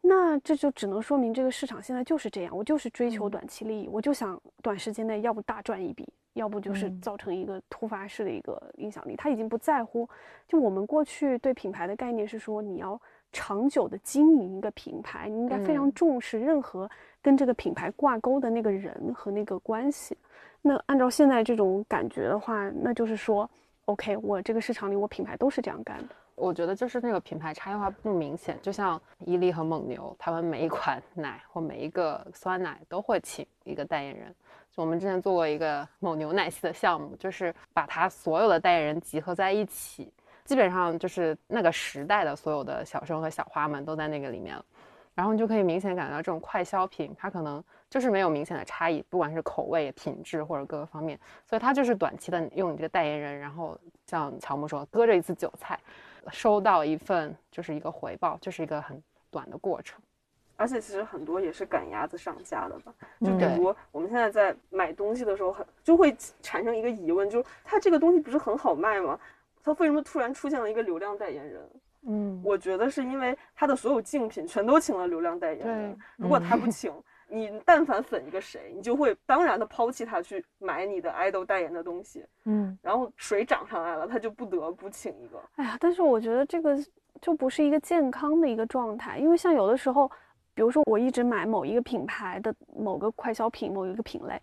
[0.00, 9.14] 那这就只能说明这个市场现在就是这样，我就是追求短期利益，我就想短时间内要不大赚一笔，要不就是嗯造成一个突发式的一个影响力。
[9.14, 10.08] 他已经不在乎，
[10.48, 13.00] 就我们过去对品牌的概念是说，你要
[13.30, 16.90] 长久的经营一个品牌，你应该非常嗯重视任何
[17.22, 20.18] 跟这个品牌挂钩的那个人和那个关系。
[20.60, 23.48] 那按照现在这种感觉的话，那就是说
[23.86, 26.14] ，OK，我这个市场里我品牌都是这样干的。
[26.34, 34.34] 我觉得就是那个品牌差异化不明显，就像伊利和蒙牛，他们每一款 奶或每一个酸奶都会请一个代言人。
[34.74, 40.10] 就我们之前做过一个 蒙牛奶系的项目，就是把它所有的代言人集合在一起，
[40.44, 44.64] 基本上就是那个时代的所有的小生和小花们都在那个里面了。
[45.14, 55.78] 然后你就可以明显感觉到这种快消品，它可能就是没有明显的差异，不管是口味、品质或者各个方面，所以它就是短期的用你这个代言人，然后像乔木说，割着一次韭菜，
[56.30, 60.00] 收到一份就是一个回报，就是一个很短的过程。
[60.56, 69.18] 而且其实很多也是赶鸭子上架的吧，就比如我们现在在买东西的时候，很就会产生一个疑问，就是它这个东西不是很好卖吗？
[69.64, 71.68] 它为什么突然出现了一个流量代言人？
[72.06, 76.92] 嗯，我觉得是因为他的所有竞品全都请了流量代言人对，如果他不请，
[77.28, 85.40] 你但凡粉一个谁，你就会当然的抛弃他去买你的 idol 代言的东西，嗯然后水涨上来了，他就不得不请一个。
[85.56, 86.76] 哎呀，但是我觉得这个
[87.20, 90.10] 就不是一个健康的一个状态，因为像有的时候，
[90.54, 94.38] 比如说我一直买某一个品牌的某个快消品、某一个品类，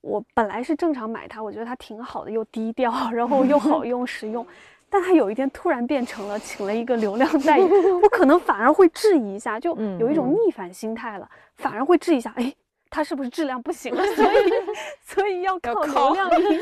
[0.00, 4.46] 我本来是正常买它，我觉得它挺好的，又低调，然后又好 用、实用。
[4.94, 7.68] 但他有一天突然变成了请了一个流量代言，
[8.00, 12.54] 我可能反而会质疑一下，就嗯有一种嗯逆反心态了，反而会质疑一下，哎，
[12.88, 14.04] 他是不是质量不行了？
[14.14, 14.52] 所以
[15.02, 16.60] 所以要靠靠流量明星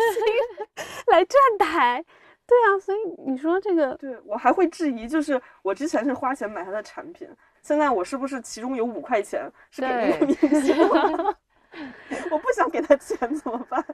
[1.12, 2.02] 来站台。
[2.46, 7.28] 对啊，所以你说这个对我还会质疑，就是我之前是花钱买他的产品，
[7.60, 11.36] 现在我是不是其中有五块钱是给那个明星 的？
[12.32, 13.84] 我不想给他钱怎么办？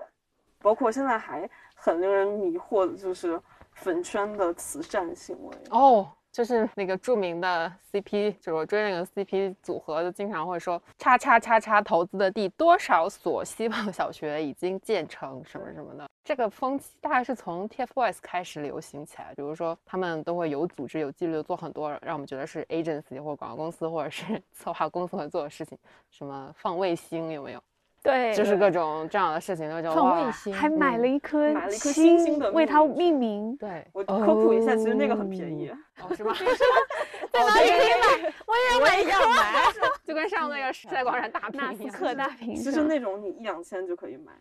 [0.63, 3.41] 包括现在还很令人迷惑的就是
[3.81, 5.57] 粉圈的慈善行为。
[5.71, 16.07] 哦，就是那个著名的 CP，就是我追那个 CP 组合，就经常会说叉叉叉叉投资的第多少所希望小学已经建成什么什么的。
[16.25, 25.79] 这个风气大概是从 TFBOYS 开始流行起来，比如说他们都会有组织、有纪律的做很多让我们觉得是 agency 或广告公司或者是 策划公司会做的事情，
[26.11, 27.63] 什么放卫星有没有？
[28.03, 33.57] 对，就是各种这样的事情，就放卫星，还买了一颗买了一颗星星的为它命名。
[33.57, 36.35] 对，我科普一下，其实那个很便宜，哦，是吗？
[37.31, 38.33] 在哪里可以买？
[38.47, 39.11] 我也买一颗，
[40.07, 44.33] 就跟上那个时代广场大屏纳斯克大屏，其实那种你一两千就可以买，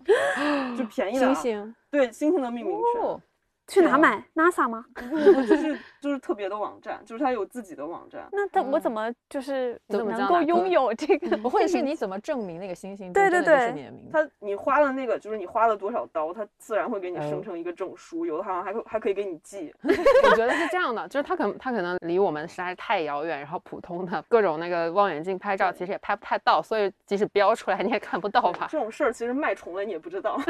[0.78, 3.20] 就便宜的星星，对星星的命名权。
[3.68, 4.86] 去哪买？NASA 吗？
[4.94, 8.26] 不不不，就是就是特别的网站，就是它有自己的网站。
[8.32, 11.36] 那他我怎么就是怎么能够拥有这个？
[11.38, 13.12] 不会是你 怎么证明那个星星？
[13.12, 18.26] 对对对，他你花了那个，就是你花了多少刀，它自然会给你生成一个证书。
[18.26, 19.74] 有的好像还还可以给你寄。
[19.84, 28.68] 我觉得是这样的，就是它可能他可能离我们实在是太遥远，然后普通的各种那个望远镜拍照其实也拍不太到，所以即使标出来你也看不到吧？
[28.72, 30.40] 这种事儿其实卖重了你也不知道。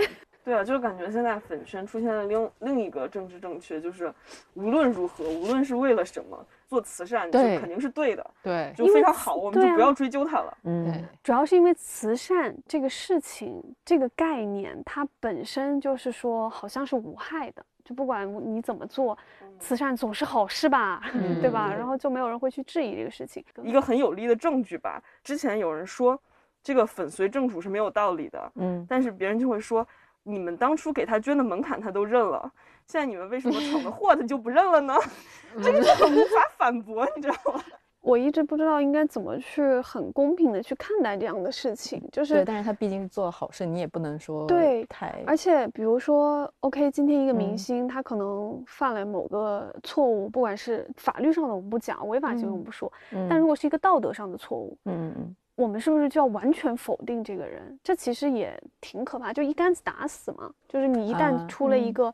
[0.48, 4.14] 对啊，就是感觉现在粉圈出现了另另一个政治正确，就是
[4.54, 10.58] 无论如何，无论是为了什么做慈善，就肯定是对的，对，就非常好，我们就不要追究它了。
[10.64, 19.18] 嗯，主要是因为慈善这个事情，这个概念它本身就是说好像是无害的，就不管你怎么做，
[19.60, 21.02] 慈善总是好事吧，
[21.42, 21.76] 对吧？
[21.76, 23.44] 然后就没有人会去质疑这个事情。
[23.64, 26.18] 一个很有力的证据吧，之前有人说
[26.64, 29.86] 这个粉随正主是没有道理的，嗯，但是别人就会说。
[30.28, 32.52] 你们当初给他捐的门槛他都认了，
[32.86, 34.94] 现在你们为什么闯的 祸他就不认了呢？
[35.64, 37.64] 这个就很无法反驳，你知道吗？
[38.02, 45.22] 我一直不知道应该怎么去很公平的去看待这样的事情，就是，对，但是他毕竟是做了好事，你也不能说对太。
[45.26, 52.92] 而且比如说，OK，今天一个明星他可能犯了某个错误，不管是法律上的我们不讲，违法行为我们不说，
[53.30, 55.36] 但如果是一个道德上的错误，嗯嗯。
[55.58, 57.80] 我们是不是就要完全否定这个人？
[57.84, 60.54] 这其实也挺可怕，就一竿子打死嘛。
[60.70, 62.14] 就是你一旦出了一个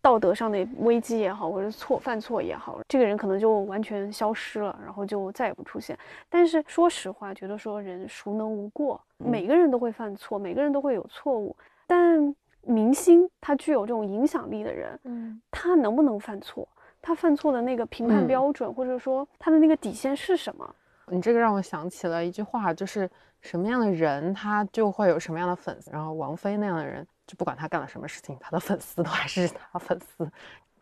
[0.00, 5.98] 道德上的危机也好，或者错犯错也好，这个人可能就完全消失了，然后就再也不出现。
[6.30, 8.98] 但是说实话，觉得说人孰能无过？
[9.18, 11.54] 每个人都会犯错，每个人都会有错误。
[11.86, 16.66] 但明星他具有这种影响力的人，嗯，他能不能犯错？
[17.02, 20.74] 他犯错的那个评判标准，或者说他的那个底线是什么？
[21.10, 23.08] 你这个让我想起了一句话，就是
[23.40, 25.90] 什么样的人他就会有什么样的粉丝。
[25.90, 30.30] 然后王菲那样的人，就不管他干了什么事情，他的粉丝都还是他粉丝，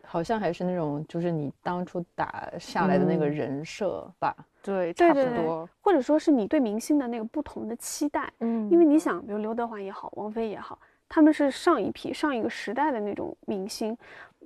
[0.05, 4.35] 好像还是那种就是你当初打下来的那个人设吧？
[4.63, 5.69] 对，差不多。
[5.81, 8.33] 或者说是你对明星的那个不同的期待。
[8.41, 13.97] 嗯，因为你想，比如刘德华也好，王菲也好，他们是上一批、上一个时代的那种明星，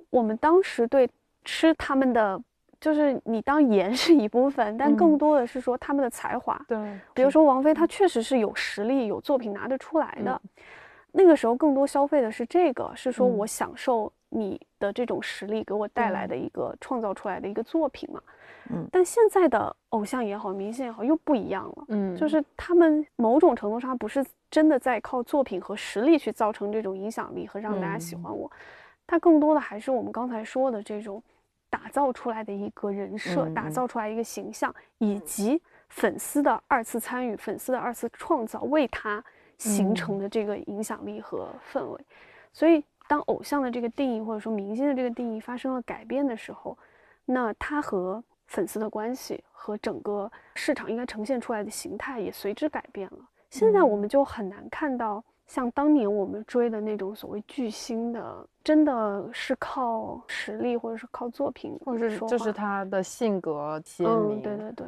[0.09, 1.09] 我们当时对
[1.43, 2.41] 吃他们的。
[2.81, 6.59] 就是你当颜是一部分，但更多的是说他们的才华。
[6.67, 10.41] 对，比如说王菲，她确实是有实力、有作品拿得出来的。
[11.11, 18.19] 那个时候更多消费的是这个，是说我享受你的这种实力给我带来的一个创造出来的一个作品嘛。
[18.71, 18.87] 嗯。
[18.91, 21.85] 但现在的偶像也好，明星也好，又不一样了。
[21.89, 22.15] 嗯。
[22.15, 28.49] 就是他们某种程度上不是真的在靠作品和实力去造成这种影响力和让大家喜欢我，
[29.05, 31.21] 他更多的还是我们刚才说的这种。
[31.71, 39.23] 打造出来的一个人设，打造出来一个形象，以及粉丝的二次参与、粉丝的二次创造，为他
[39.57, 42.05] 形成的这个影响力和氛围。
[42.51, 46.77] 所以，当偶像的这个定义或者说明星的这个定义发生了改变的时候，
[47.25, 53.19] 那他和粉丝的关系和整个市场应该呈现出来的形态也随之改变了。
[53.49, 55.23] 现在我们就很难看到。
[55.51, 64.41] 像当年我们追的那种所谓巨星的，真的是靠实力，或者是靠作品，或者是就是他的性格鲜明。
[64.41, 64.87] 对对对，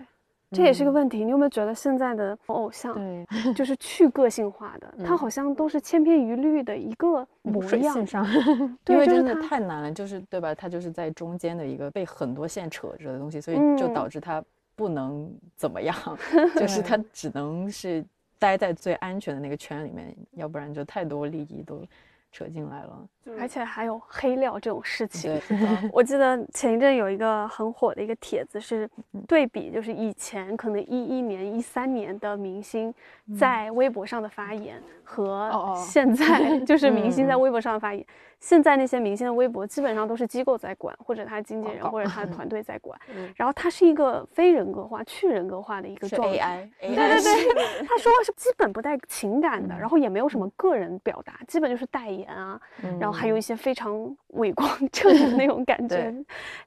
[0.51, 1.25] 这也是个问题。
[1.25, 8.25] 你有没有觉得现在的偶像，对，就是去个性化的， 他好像都是千篇一律的一个模样上，
[8.87, 10.55] 因为真的太难了，就是对吧？
[10.55, 14.41] 他就是在中间的一个被很多线扯着的东西，所以就导致他
[14.77, 15.93] 不能怎么样，
[16.55, 18.01] 就是他只能是。
[18.39, 21.85] 待在最安全的那个圈里面，要不然就太多利益都
[22.31, 23.07] 扯进来了，
[23.39, 25.39] 而且还有黑料这种事情。
[25.91, 28.89] 我记得前一阵有一个很火的一个帖子，是
[29.27, 32.93] 对比，就是以前可能一一年、一三年的明星
[33.37, 38.05] 在微博上的发言和现在 就是明星在微博上的发言。
[38.39, 42.99] 现在那些明星的微博基本上都是机构在管，或者他经纪人或者他的团队在管。
[43.37, 46.69] 然后他是一个非人格化、去人格化的一个状态。
[46.81, 47.21] 对对
[47.53, 52.59] 对，他说是基本不带情感的，然后也没有什么个人表达，基本就是代言啊，
[52.99, 56.25] 然还有一些非常伟光 正的那种感觉对。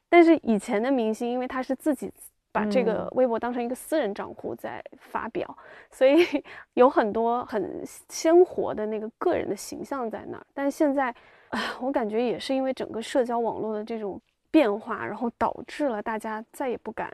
[0.08, 2.10] 但是以前的明星，因为他是自己
[2.52, 5.56] 把这个嗯微博当成一个私人账户在发表，
[5.90, 6.24] 所以
[6.74, 10.46] 有很多很鲜活的那个个人的形象在那儿。
[10.54, 11.14] 但现在，
[11.50, 14.18] 啊，我感觉也是因为整个社交网络的这种
[14.50, 17.12] 变化，然后导致了大家再也不敢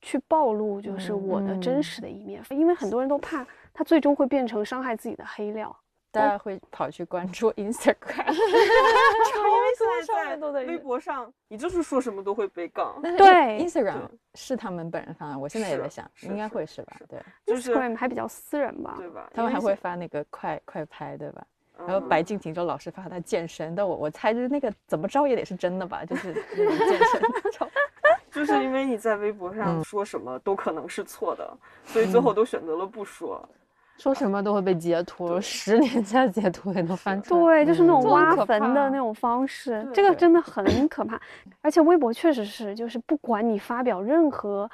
[0.00, 5.74] 去暴露就是我的真嗯实的一面，因为很多人都怕他最终会变成伤害自己的黑料。
[6.14, 16.96] 大家会跑去关注 Instagram，因为现上在在面都在微博上，你就是说什么都会被杠，对 Instagram 是他们本人发的，我现在也在想，应该会是吧？
[17.08, 18.94] 对，就是 Instagram 还比较私人吧？
[18.96, 19.28] 对吧？
[19.34, 21.44] 他们还会发那个快快拍，对吧？
[21.76, 27.20] 然后嗯白敬亭就老是发他健身，但我我猜就是那个怎么着也得是真的吧，就是那种健身
[27.52, 27.68] 照。
[28.30, 31.56] 就是因为你在微博上嗯说什么都可能是错的，
[31.86, 33.48] 所以最后都选择了不说。
[33.96, 37.64] 说什么都会被截图，十年前的截图也能翻出来。
[37.64, 41.20] 对，就是那种挖坟的那种方式，这个真的很可怕。
[41.62, 44.68] 而且微博确实是，就是不管你发表任何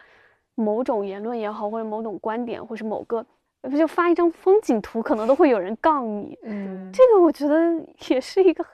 [0.54, 3.24] 某种言论也好，或者某种观点，或是某个，
[3.62, 6.38] 不就发一张风景图，可能都会有人杠你。
[6.44, 7.56] 嗯，这个我觉得
[8.08, 8.64] 也是一个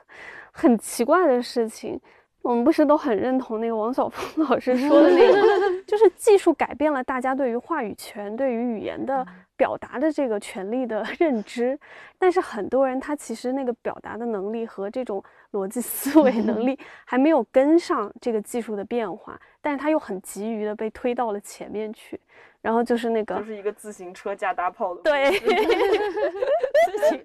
[0.52, 2.00] 很很奇怪的事情。
[2.42, 5.34] 我们不是都很认同那个王晓峰老师说的那个，
[5.86, 9.26] 就是技术改变了大家对于话语权、对于语言的
[9.56, 11.78] 表达的这个权利的 认知，
[12.18, 22.20] 但是很多人他其实那个表达的能力和这种逻辑思维能力 还没有跟上这个技术的变化，但是他又很急于的被推到了前面去，
[22.62, 27.24] 然后就是那个就是一个自行车架大炮的对事，自行，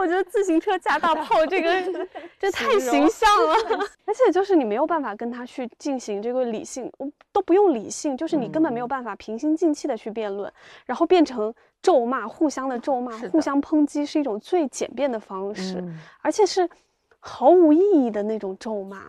[0.00, 2.08] 我觉得自行车架大炮这个
[2.40, 3.54] 这太形象了，
[4.04, 10.52] 而且就是你没有办法跟他去进行这个理性，我都不用理性，就是你根本没有办法平心静气的去辩论，
[10.86, 15.96] 然后变成咒骂，互相的咒骂，互相抨击是一种最简便的方式，嗯。
[16.20, 16.68] 而且是
[17.20, 19.00] 毫无意义的那种咒骂。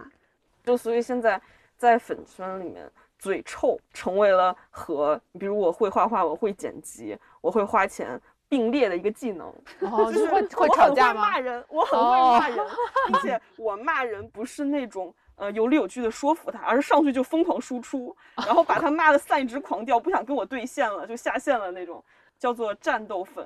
[0.64, 1.42] 就所以现在
[1.78, 8.20] 在粉圈里面，嘴臭成为了和比如我会画画，我会剪辑，我会花钱
[8.50, 9.48] 并列的一个技能。
[9.82, 11.40] 哦，就是会会我很吵架吗骂？
[11.40, 12.68] 人，我很会哦骂人，
[13.08, 22.04] 并且我骂人不是那种呃有理有据的说服他，而是上去就疯狂输出，然后把他骂的散值狂掉，不想跟我对线了，就下线了那种，
[22.40, 23.46] 叫做战斗粉。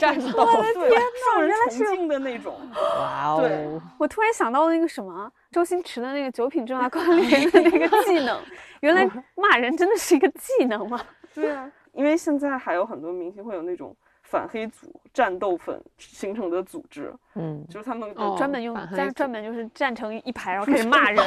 [0.00, 0.90] 战斗对，
[1.34, 2.58] 受人崇敬的那种。
[2.98, 8.40] 哇对哦，我突然想到那个什么周星驰的那个《九品芝麻官》里面的那个技能，
[8.80, 10.98] 原来骂人真的是一个技能吗？
[11.34, 18.74] 对啊，因为现在还有很多明星会有那种反黑组、战斗粉形成的组织，嗯，就是他们哦专门用
[19.14, 21.18] 专门就是站成一排，然后 开始骂人，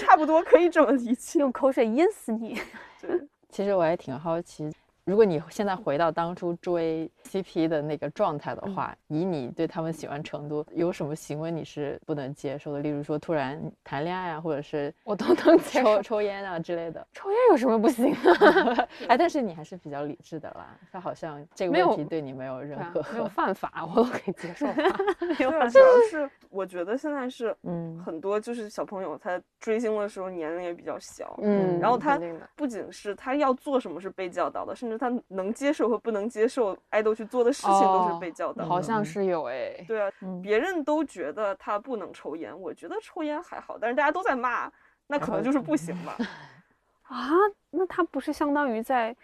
[0.00, 1.38] 差不多可以这么理解。
[1.38, 2.58] 用口水淹死你。
[3.00, 4.72] 对，其实我也挺好奇，
[5.08, 12.80] 如果你现在回到当初追 CP 的那个状态的话，以你对他们喜欢程度，有什么行为你是不能接受的？
[12.80, 16.02] 例如说突然谈恋爱啊，或者是 我都能接受抽。
[16.02, 17.06] 抽烟啊之类的。
[17.14, 18.88] 抽烟有什么不行的？
[19.08, 24.82] 哎，但是你还是比较理智的啦，他好像这个问题对你没有任何，没有 犯法，我都可以接受它。
[25.26, 32.20] 没有对主要是我觉得现在是嗯很多就是小朋友他追星的时候年龄也比较小，嗯然后他
[32.54, 38.68] 不仅是他要做什么是被教导的，甚至他能接受和不能接受爱豆去做的事情都是哦被教导的。
[38.68, 44.70] 好像是有哎，对啊，嗯别人都觉得他不能抽烟，我觉得抽烟还好，但是大家都在骂，
[45.06, 46.16] 那可能就是不行吧。
[47.08, 47.30] 啊，
[47.70, 49.16] 那他不是相当于在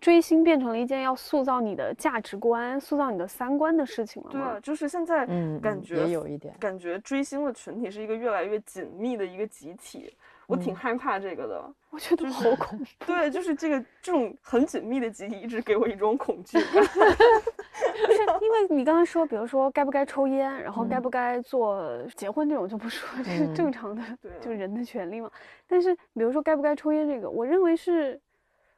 [0.00, 4.32] 追星变成了一件要塑造你的价值观、塑造你的三观的事情了吗？
[4.32, 6.54] 对啊，就是现在嗯，嗯感觉也有一点。
[6.58, 10.16] 感觉追星的群体是一个越来越紧密的一个集体，
[10.46, 11.74] 我挺嗯害怕这个的。
[11.90, 12.84] 我觉得好恐怖。
[13.06, 16.82] 对，就是这个这种很紧密的集体一直给我一种恐惧感。
[18.06, 24.02] 不是因为你刚才说，比如说该不该抽烟，然后该嗯不该做结婚这种就不说，这是嗯正常的，
[24.40, 25.30] 就人的权利嘛。
[25.66, 28.18] 但是比如说该不该抽烟这个，我认为是，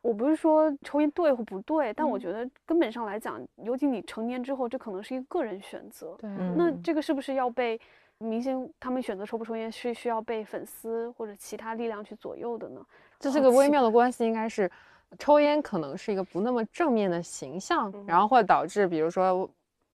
[0.01, 6.17] 我不是说抽烟对或不对，但我嗯觉得根本上来讲，尤其你成年之后，这可能是一个个人选择。
[6.57, 7.81] 那这个是不是要被
[8.19, 12.81] 明星他们选择抽不抽烟，是需要被粉丝或者其他力量去左右的呢？
[13.19, 14.71] 就这个微妙的关系应该是，
[15.19, 19.49] 抽烟可能是一个不那么正面的形象，嗯然后会导致，比如说，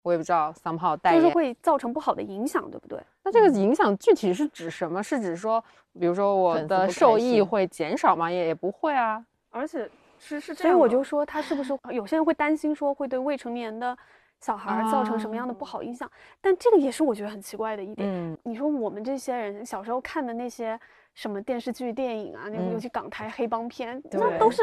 [0.02, 3.00] 我也不知道 somehow 代就是，会造成不好的影响，对不对？
[3.22, 5.02] 那这个影响具体是指什么？
[5.02, 5.62] 是指说，
[5.98, 8.30] 比如说我的受益会减少吗？
[8.30, 9.24] 也也不会啊。
[9.50, 9.88] 而且
[10.18, 13.96] 是是这样所以我就说，他是不是 有些人会担心说会对未成年的
[14.40, 16.10] 小孩儿造成什么样的不啊好影响？
[16.40, 18.08] 但这个也是我觉得很奇怪的一点。
[18.08, 20.78] 嗯你说我们这些人小时候看的那些
[21.14, 24.62] 什么电视剧、电影啊，那个尤嗯其港台黑帮片，那都是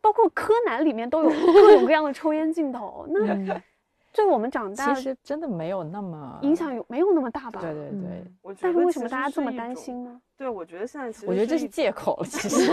[0.00, 3.62] 包括柯南里面都有 各种各样的抽烟镜头，那嗯
[4.10, 7.60] 对我们长大其实真的没有那么影响有没有那么大吧？
[7.60, 9.40] 对对对，但是为什么大家这？
[9.40, 10.20] 么担心呢？
[10.36, 12.70] 对，我觉得现在其实我觉得这是借口了，其实。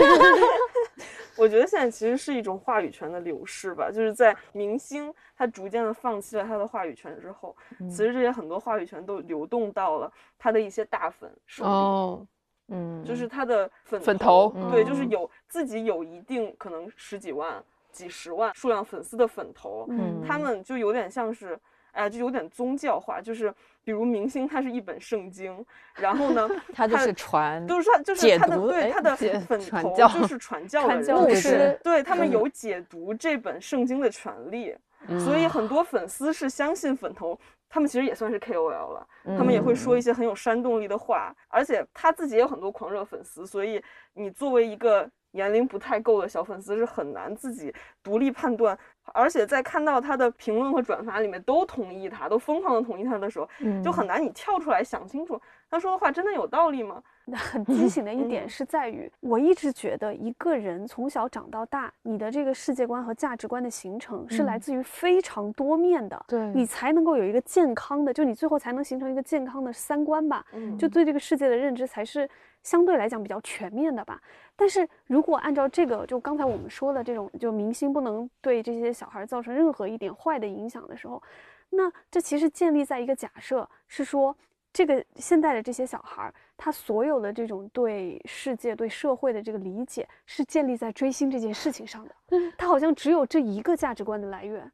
[1.36, 7.88] 我觉得现在其实是一种话语权的流失吧，就是在明星他逐渐的放弃了他的话语权之后，嗯。
[7.88, 11.70] 其实这些很多话语权都流动到了他的一些大粉手里。
[11.70, 12.26] 哦，
[12.68, 15.10] 嗯，就是他的粉粉头对，就是嗯。
[15.10, 17.62] 有自己有一定可能十几万、
[17.92, 20.22] 几十万数量粉丝的粉头，嗯。
[20.26, 21.58] 他们就有点像是，
[21.96, 25.64] 哎，就有点宗教化，就是比如明星他是一本圣经，
[25.96, 32.36] 然后呢， 他就是传，就是他就是解他的对他的粉头就是传教的牧师师，对他们嗯。
[32.36, 34.76] 有解读这本圣经的权利，
[35.24, 39.06] 所以很多粉丝是相信粉头，他们其实也算是 KOL 了，
[39.38, 43.82] 他们也会说一些很有煽动力的话，而且他自己也有很多狂热粉丝，所以
[44.12, 47.72] 你作为一个年龄不太够的小粉丝是很难自己
[48.02, 48.78] 独立判断，
[49.14, 55.40] 而且在看到他的评论和转发里面都同意他，都疯狂的同意他的时候，嗯就很难你跳出来想清楚
[55.70, 57.02] 他说的话真的有道理吗？
[57.34, 70.44] 很畸形的一点嗯是在于，我一直觉得一个人从小长到大，你的这个世界观和价值观的形成是来嗯自于非常多面的，对你才能够有一个健康的，就你最后才能形成一个健康的三观吧。
[70.52, 72.28] 嗯就对这个世界的认知才是
[72.66, 74.20] 相对来讲比较全面的吧。
[74.56, 81.22] 但是如果按照这个，就刚才我们说的这种，就明星不能对这些小孩造成任何一点坏的影响的时候，
[81.70, 84.36] 那这其实建立在一个假设是说，
[84.72, 92.40] 这个现在的这些小孩儿，他所有的这种对世界、对社会的这个理解，是建立在追星这件事情上的。
[92.58, 94.68] 他好像只有这一个价值观的来源。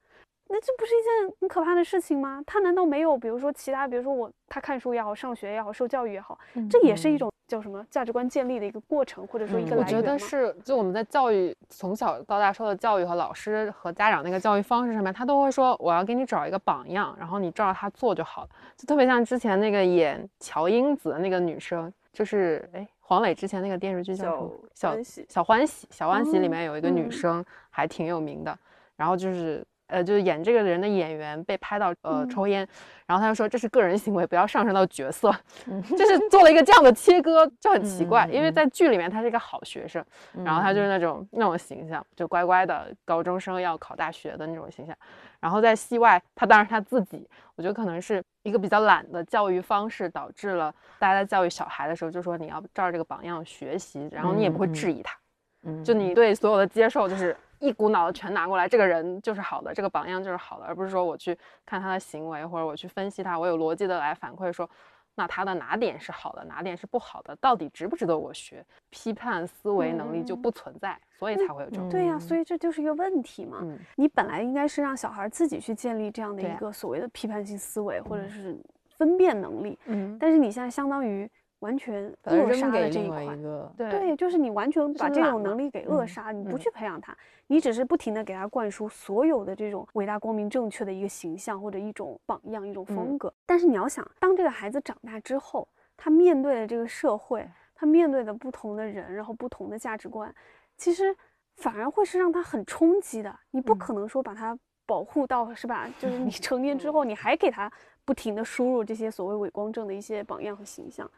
[0.53, 2.43] 那这不是一件很可怕的事情吗？
[2.47, 6.39] 他难道没有，比如说其他，比如说我他看书也好，上学也好，受教育也好，
[6.71, 18.49] 这也是一种叫什么价值观建立的一个过程，或者说一个嗯我觉来源吗得是，就我们在教育从小到大受的教育和老师和家长那个教育方式上面，他都会说我要给你找一个榜样，然后你照着他做就好了。
[18.77, 24.51] 就特别像之前那个演乔英子的那个女生，就是哎黄磊之前那个电视剧叫？
[24.75, 28.55] 小欢喜小欢喜，小欢喜里哦面有一个女嗯生还挺有名的，
[28.97, 29.65] 然后就是。
[29.89, 32.29] 呃，就是演这个人的演员被拍到呃嗯。
[32.29, 32.67] 抽烟，
[33.07, 35.31] 然后他就说这是个人行为，不要上升到角色，
[35.97, 38.27] 就是做了一个这样的切割，就很奇怪。
[38.33, 40.05] 因为嗯在剧里面他是一个好学生，
[40.45, 40.91] 然后他就是嗯。
[40.91, 44.97] 那种那种形象，就乖乖的高中生要考大学的那种形象。
[45.41, 55.19] 然后在戏外，他当然他自己，我觉得可能是一个比较懒的教育方式，导致了大家在教育小孩的时候就说你要照着这个榜样学习，然后你也不会质疑他，
[55.65, 55.83] 嗯。
[55.85, 64.69] 就你对所有的接受就是一股脑的全拿过来，这个人就是好的，这个榜样就是好的，而不是说我去看他的行为或者我去分析他，我有逻辑的来反馈说。
[65.15, 68.65] 那他的哪点是好的，哪点是不好的，到底值不值得我学？
[68.89, 71.87] 批判思维能力就嗯不存在，所以才会有这种。
[71.91, 73.59] 对呀、嗯所以这就是一个问题嘛。
[73.61, 78.59] 嗯，你本来应该是让小孩自己去建立这样的一个所谓的批判性思维，或者是
[78.97, 81.31] 分辨能力，嗯，但是你现在相当于
[81.63, 83.43] 完全扼杀了这一块一。
[83.77, 93.33] 对对，就是你完全把这种能力给扼嗯杀，你不嗯去培养他，你只是不停的给他灌输所有的这种伟大、光明、正确的一个形象或者一种榜样、一种风嗯格。
[93.47, 100.35] 但是你要想，当这个孩子长大之后，他面对的这个社会，他面对的不同的人，然后不同的价值观，
[100.77, 101.15] 其实
[101.57, 103.33] 反而会是让他很冲击的。
[103.53, 105.89] 你不嗯可能说把他保护到是吧？
[106.01, 107.71] 就是你 成年之后，你还给他
[108.05, 111.09] 不停的输入这些所谓伪光正的一些榜样和形象，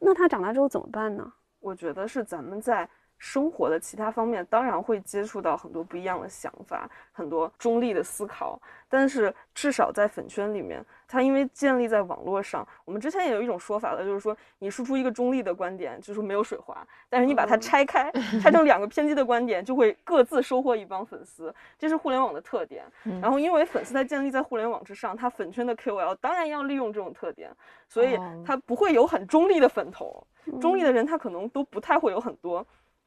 [0.00, 1.32] 那他长大之后怎么办呢？
[1.60, 2.88] 我觉得是咱们在
[3.18, 8.60] 生活的其他方面，当然会接触到很多不一样的想法，很多中立的思考。
[8.88, 16.74] 但是至少在粉圈里面，它因为建立在网络上，我们之前也有一种说法了，就是说你输出一个中立的观点，就是没有水花；
[17.08, 21.52] 但是你把它嗯拆开， 拆成两个偏激的观点，就会各自收获一帮粉丝。
[21.76, 22.84] 这是互联网的特点。
[23.04, 27.50] 嗯然后因为粉丝在建立在互联网之上，它粉圈的 KOL 当然要利用这种特点，
[27.88, 30.24] 所以哦他不会有很中立的粉头。
[30.60, 32.64] 中立嗯的人他可能都不太会有很多，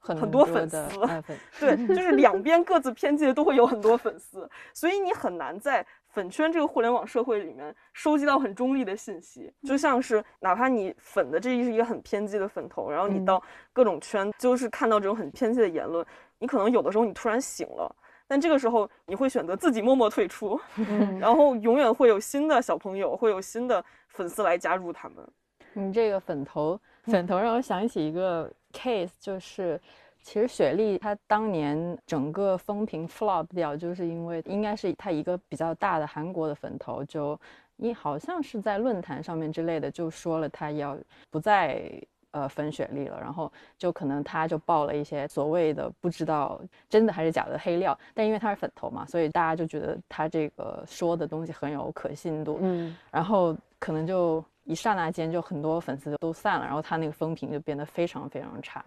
[0.08, 0.88] 很很多粉丝，
[1.60, 9.52] 对，就是两 边各自偏激的都会有很多粉丝，所以你很难在粉圈这个互联网社会里面收集到很中立的信息。
[9.64, 13.44] 就像是哪怕你粉的这是一个很偏激的粉头，然后你嗯到
[13.74, 16.06] 各种圈就是看到这种很偏激的言论，
[16.40, 17.94] 你可能有的时候你突然醒了。
[18.30, 25.18] 但这个时候，你会选择自己默默退出，嗯然后永远会有新的小朋友，会有新的粉丝来加入他们。
[25.78, 29.80] 你这个粉头，粉头让我想起一个 case，就是
[30.22, 37.40] 其实雪莉她当年整个风评 flop 掉，就是因为应该是她一个比较大的韩国的粉头就。
[37.80, 40.98] 因好像是在论坛上面之类的，就说了她要
[41.30, 41.80] 不再
[42.32, 46.60] 呃粉雪莉了，然后就可能他就爆了一些所谓的不知道
[46.90, 58.84] 真的还是假的黑料，但因为他是粉头嘛，所以大家就觉得他这个说的东西很有可信度，嗯，然后可能就一刹那间就很多粉丝就都散了，然后他那个风评就变得非常非常差。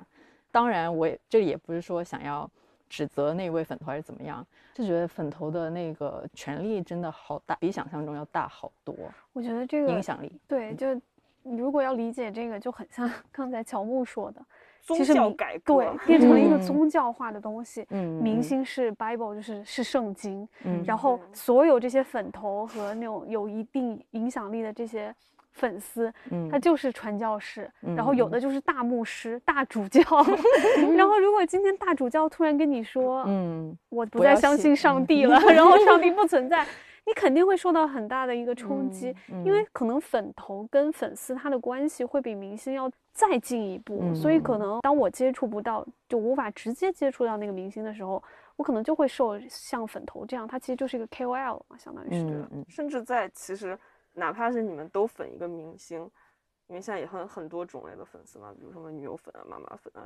[0.52, 2.48] 当然，我也这也不是说想要
[2.88, 8.94] 指责那位粉头还是怎么样，就觉得粉头的那个权力真的好大，比想象中要大好多，
[9.32, 10.30] 我觉得这个影响力。
[10.46, 10.94] 对，就
[11.42, 14.42] 你如果要理解这个，就很像 刚才乔木说的，
[14.82, 17.86] 宗教改革对变成了一个嗯宗教化的东西。
[17.90, 25.14] 嗯，明嗯，星是 Bible，就是是圣经，嗯然后嗯所有这些粉头和那种有一定影响力的这些
[25.52, 30.00] 粉丝，嗯他就是传教士，然后有嗯的就是大牧师、大主教。
[30.96, 36.64] 然后如果今天大主教突然跟你说，嗯我不再相信上嗯帝了，然后上帝 不存在，
[37.06, 48.22] 你肯定会受到很大的一个冲击，嗯因为可能粉头跟粉丝他的关系会比明星要再进一步，所以可嗯能当我接触不到，就无法直接接触到那个明星的时候，
[48.56, 52.22] 我可能就会受像粉头这样，他其实就是一个 KOL 嘛，相当于是。
[52.24, 53.76] 嗯嗯甚至在其实
[54.20, 55.98] 哪怕是你们都粉一个明星，
[56.66, 60.04] 因为现在也很很多种类的粉丝嘛，比如什么女友粉啊、妈妈粉啊、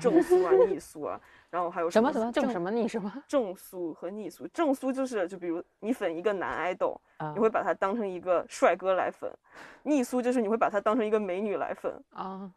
[0.00, 3.10] 正苏啊、逆苏啊，然后还有什么什么正什么逆什么？
[3.28, 4.46] 正苏和逆苏。
[4.48, 9.30] 正苏就是就比如你粉一个男爱豆，啊你会把他当成一个帅哥来粉；
[9.84, 11.92] 逆苏就是你会把他当成一个美女来粉。
[12.10, 12.50] 啊，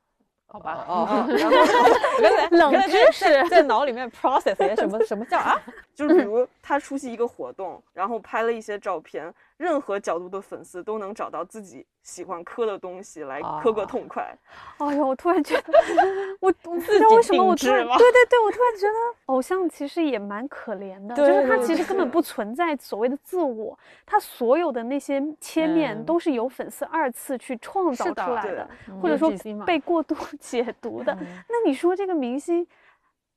[0.47, 5.55] 好吧， 哦，然后我刚才冷知识在在脑里面 process 一下什么什么叫啊？
[5.93, 14.37] 就是比如他出席一个活动，然后拍了一些照片，任何角度的粉丝都能找到自己喜欢磕的东西来磕个哦痛快。
[14.79, 15.73] 哎呦，我突然觉得，
[16.41, 18.93] 我我不知道为什么，我突然对对对，我突然觉得
[19.27, 29.31] 偶像其实也蛮可怜的，就是他其实根本不存在所谓的自我，他所有的那些切面嗯都是由粉丝二次去创造出来的，嗯或者说
[29.65, 31.17] 被过度 解读的。
[31.47, 32.67] 那你说这个明星？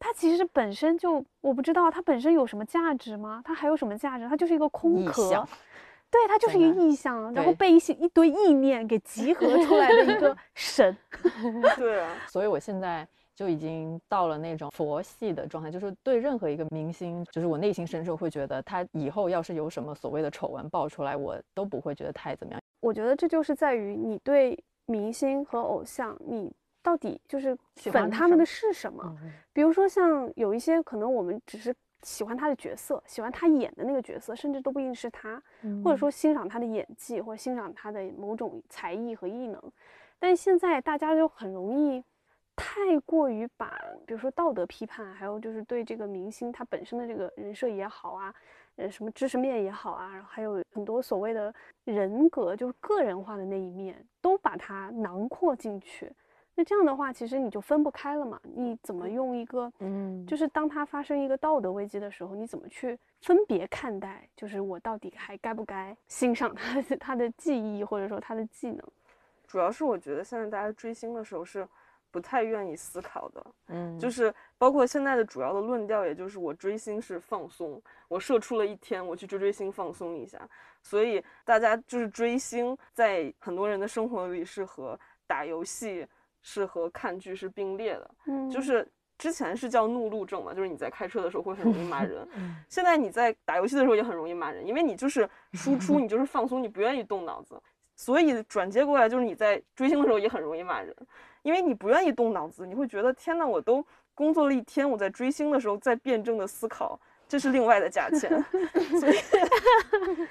[0.00, 3.42] 他其实本身就我不知道他本身有什么价值吗？
[3.44, 4.28] 他还有什么价值？
[4.28, 5.48] 他就是一个空壳象，
[6.10, 10.96] 对，他就是一个意象，然后被一些一堆意念给集合出来的一个 神。
[11.76, 22.60] 对啊， 所以我现在就已经到了那种佛系的状态，就是对任何一个明星，就是我内心深处会觉得他以后要是有什么所谓的丑闻爆出来，我都不会觉得太怎么样。
[22.80, 26.50] 我觉得这就是在于你对明星和偶像，你
[26.82, 29.02] 到底就是粉他们的是什么？
[29.22, 35.42] 嗯比如说像有一些可能我们只是喜欢他的角色，喜欢他演的那个角色，甚至都不一定是他，
[35.84, 39.62] 或者说欣赏他的演技，或者欣赏他的某种才艺和艺能。
[40.18, 42.02] 但是现在大家就很容易
[42.56, 48.34] 太过于把，比如说道德批判，还有就是对这个明星他本身的这个人设也好啊，
[48.76, 56.12] 呃，什么知识面也好啊，然后还有很多所谓的人格，就是个人化的那一面，都把它囊括进去。
[56.58, 58.40] 那这样的话，其实你就分不开了嘛。
[58.42, 64.28] 你怎么用一个，嗯，就是当它发生一个道德危机的时候，你怎么去分别看待？
[64.34, 68.82] 就是我到底还该不该欣赏他的他的技艺，或者说他的技能？
[69.46, 71.64] 主要是我觉得现在大家追星的时候是
[72.10, 80.40] 不太愿意思考的，嗯，就是包括现在的主要的论调，也就是我追星是放松，我射出了一天，我去追追星放松一下。
[80.82, 86.04] 所以大家就是追星，在很多人的生活里是和打游戏、
[86.42, 88.86] 是和看剧是并列的，嗯，就是。
[89.18, 92.24] 之前是叫怒路症嘛，就是你在开车的时候会很容易骂人。
[92.38, 97.60] 嗯现在你在打游戏的时候也很容易骂人，因为你就是输出，你就是放松，你不愿意动脑子。
[97.96, 100.94] 所以转接过来就是你在追星的时候也很容易骂人，
[101.42, 103.84] 因为你不愿意动脑子，你会觉得天呐，我都
[104.14, 106.96] 工作了一天，我在追星的时候在辩证的思考，
[107.28, 108.30] 这是另外的价钱。
[108.98, 109.16] 所以，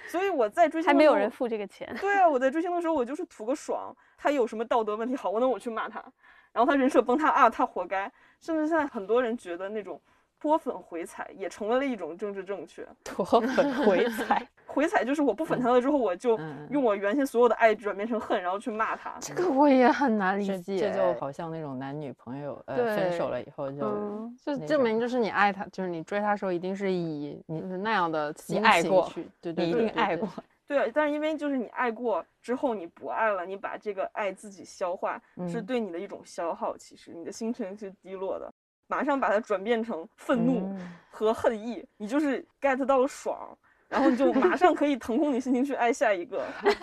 [0.09, 1.95] 所以我在追星的时候还没有人付这个钱。
[2.01, 3.95] 对啊，我在追星的时候，我就是图个爽。
[4.17, 6.03] 他有什么道德问题，好，那我去骂他。
[6.51, 8.11] 然后他人设崩塌啊，他活该。
[8.41, 10.01] 甚至现在很多人觉得那种
[10.39, 12.88] 脱粉回踩也成为了一种政治正确。
[13.03, 19.15] 脱粉回踩， 回踩就是我不粉他了之后，我就嗯用我原先所有的爱转变成恨，然后去骂他。
[19.19, 30.29] 这个我也很难理解，这就好像那种男女朋友呃分手了以后就嗯就证明就是你爱他，就是你追他的时候一定是以你是那样的你心情爱过去，对对你一对对对定爱过，
[30.67, 35.19] 对啊，但是因为就是你爱过之后你不爱了，你把这个爱自己消化，
[35.49, 36.77] 是嗯对你的一种消耗。
[36.77, 38.53] 其实你的心情是低落的，
[38.88, 40.93] 马上把它转变成愤怒嗯。
[41.09, 43.57] 和恨意，你就是 get 到了爽，
[43.89, 46.79] 然后你就马上可以腾空你心情去爱下一个， 就消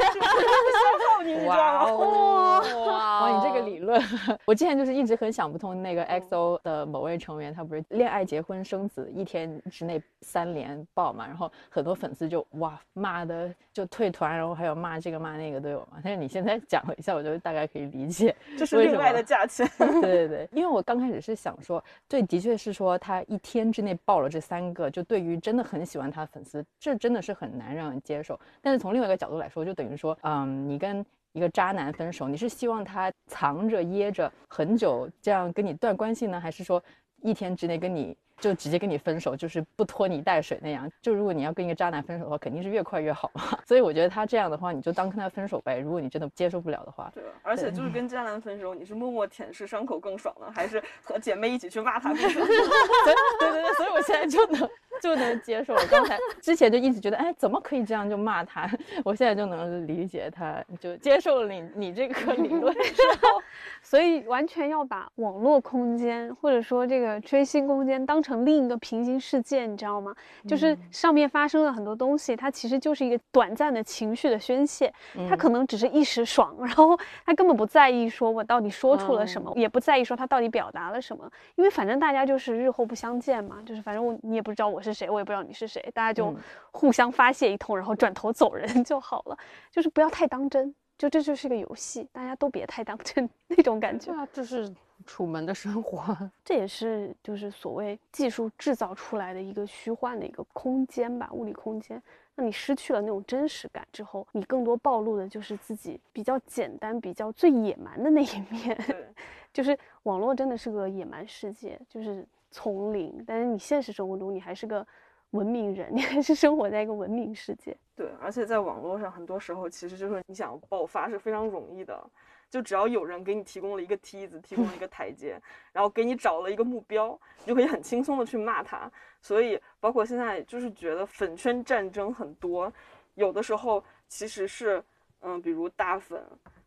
[1.16, 1.92] 耗你，你知道吗？
[1.92, 3.30] 哇哇！
[3.36, 4.02] 你这个理论，
[4.46, 5.82] 我之前就是一直很想不通。
[5.82, 11.26] 那个 XO 的某位成员，他不是恋爱、结婚、生子一天之内三连爆嘛？
[11.26, 15.98] 然后很多粉丝就哇骂的就退团，然后还有骂这个骂那个都有嘛。
[16.02, 19.68] 但是你现在讲了一下，我就大概可以理解，这是另外的价钱。
[19.78, 28.38] 对对对，因为我刚开始是想说，对，的确是说他一天之内爆了这三个，就对于真的很喜欢他的粉丝，这真的是很难让人接受。
[28.60, 36.82] 但是从另外一个角度来说，就等于说，嗯，你跟一个渣男分手，你是希望他藏着掖着很久，这样跟你断关系呢，还是说
[37.22, 40.90] 一天之内跟你就直接跟你分手，就是不拖泥带水那样？
[41.00, 43.58] 就如果你要跟一个渣男分手的话，肯定是越快越好嘛。
[43.66, 45.78] 所以我觉得他这样的话，你就当跟他分手呗。
[45.78, 52.44] 如果你真的接受不了的话，对，而且就是跟渣男分手，你是默默舔舐伤口更爽呢，还是和姐妹一起去骂他更爽？
[52.46, 54.68] 对对对，所以我现在就能。
[55.02, 55.86] 就能接受我。
[55.90, 58.70] 刚才 之前就一直觉得，哎，怎么可以这样就骂他？
[59.04, 63.42] 我现在就能理解他，就接受了你你这个理论之后，
[63.82, 70.14] 所以完全要把网络空间或者说这个追星空间当成另一个平行世界，你知道吗？
[70.48, 74.90] 就是上面发生了很多东西，它其实就是一个短暂的情绪的宣泄，
[75.28, 84.94] 他可能只是一时爽， 然后他根本不在意说我到底说出了什么，也不在意说他到底表达了什么，因为反正大家就是日后不相见嘛，就是反正我你也不知道我是。
[84.94, 86.32] 谁我也不知道你是谁，大家就
[86.70, 89.36] 互相发泄一通，然后转头走人 就好了，
[89.72, 94.12] 就是不要太当真，就这就是个游戏，大家都别太当真那种感觉。
[94.12, 94.72] 对啊，这是
[95.06, 102.00] 楚门的生活， 这也是就是所谓技术制造出来的一个虚幻的一个空间吧，物理空间。
[102.36, 108.76] 那你失去了那种真实感之后，你更多暴露的就是自己比较简单、比较最野蛮的那一面。
[109.52, 112.26] 就是网络真的是个野蛮世界，就是。
[112.56, 114.86] 丛林，但是你现实生活中你还是个
[115.34, 117.76] 文明人，你还是生活在一个文明世界。
[117.96, 122.02] 对，而且在网络上，很多时候其实就是你想爆发是非常容易的，
[122.48, 125.40] 就只要有人给你提供了一个梯子，提供了一个台阶，
[125.72, 128.90] 然后给你找了一个目标，你就可以很轻松的去骂他。
[129.20, 132.72] 所以，包括现在就是觉得粉圈战争很多，
[133.14, 134.82] 有的时候其实是，
[135.20, 136.22] 嗯，比如大粉。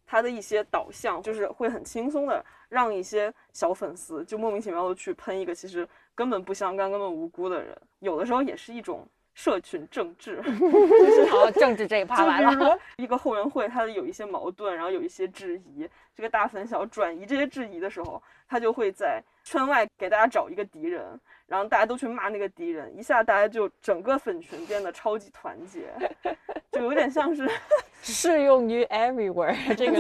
[0.09, 5.85] 他的一些导向就是会很轻松的让一些小粉丝就莫名其妙的去喷一个其实
[6.17, 10.41] 根本不相干、根本无辜的人，有的时候也是一种社群政治。
[10.41, 12.75] 就是好，政治这一趴完了。
[12.97, 21.03] 一个后援会，他有一些矛盾，然后有一些质疑，这个大粉想转移这些质疑的时候，他就会在圈外给大家找一个敌人，
[21.47, 25.89] 然后大家都去骂那个敌人，一下大家就整个粉群变得超级团结，
[26.71, 27.49] 就有点像是。
[28.03, 29.95] 适用于 everywhere 这个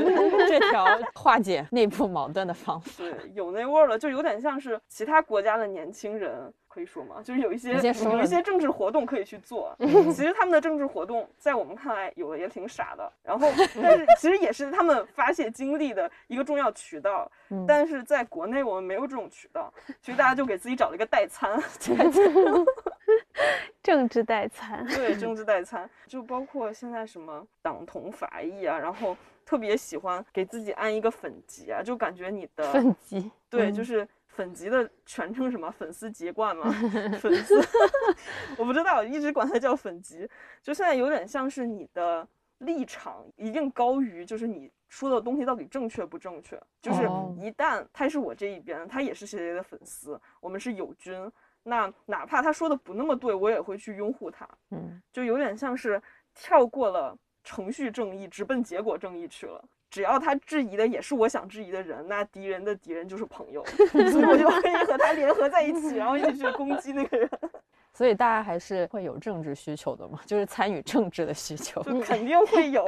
[0.47, 0.85] 这条
[1.15, 6.31] 化解内部矛盾的方法，对，有那味儿了，就有点像是其他国家的年轻人，
[6.77, 7.15] 可以说吗？
[7.23, 9.75] 就是有一些有一些政治活动可以去做。
[9.79, 13.47] 其实他们的政治活动在我们看来有的也挺傻的，然后
[13.81, 17.29] 但是其实也是他们发泄精力的一个重要渠道。
[17.67, 19.73] 但是在国内我们没有这种渠道，
[20.03, 21.57] 所以大家就给自己找了一个代餐。
[23.81, 34.07] 政治代餐，对，政治代餐，就包括现在什么党同伐异啊，然后特别喜欢给自己安一个粉籍啊，就感觉你的粉籍，对，就是
[34.37, 35.71] 粉级的全称什么？
[35.71, 36.71] 粉丝籍贯吗？
[37.19, 37.59] 粉丝，
[38.55, 40.29] 我不知道，一直管它叫粉级，
[40.61, 42.25] 就现在有点像是你的
[42.59, 47.01] 立场一定高于，就是你说的东西到底正确不正确，就是
[47.35, 51.31] 一旦他是我这一边，他也是谁谁的粉丝，我们是友军。
[51.63, 54.47] 那哪怕他说的不那么对，我也会去拥护他。
[54.69, 55.99] 嗯，就有点像是
[56.35, 59.65] 跳过了程序正义，直奔结果正义去了。
[59.97, 63.65] 只要他质疑的也是我想质疑的人，那敌人的敌人就是朋友，
[64.11, 67.27] 所以我就可以和他联合在一起，然后一起去攻击那个人。
[67.95, 72.87] 所以大家还是会有政治需求的嘛，就是参与政治的需求，就肯 定会有，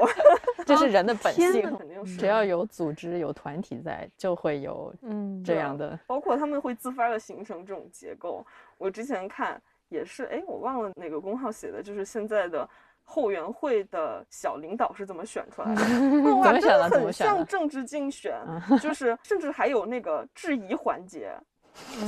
[0.68, 2.16] 这是人的本性，肯定是。
[2.16, 6.00] 只要有组织、有团体在，就会有嗯这样的。
[6.06, 8.46] 包括他们会自发的形成这种结构。
[8.78, 12.70] 我之前看也是，哎，我忘了哪个公号写的，就是现在的
[13.12, 15.82] 后援会的小领导是怎么选出来的？
[16.90, 17.34] 怎么选的？
[17.34, 18.36] 很像政治竞选，
[18.80, 21.34] 就是甚至还有那个质疑环节。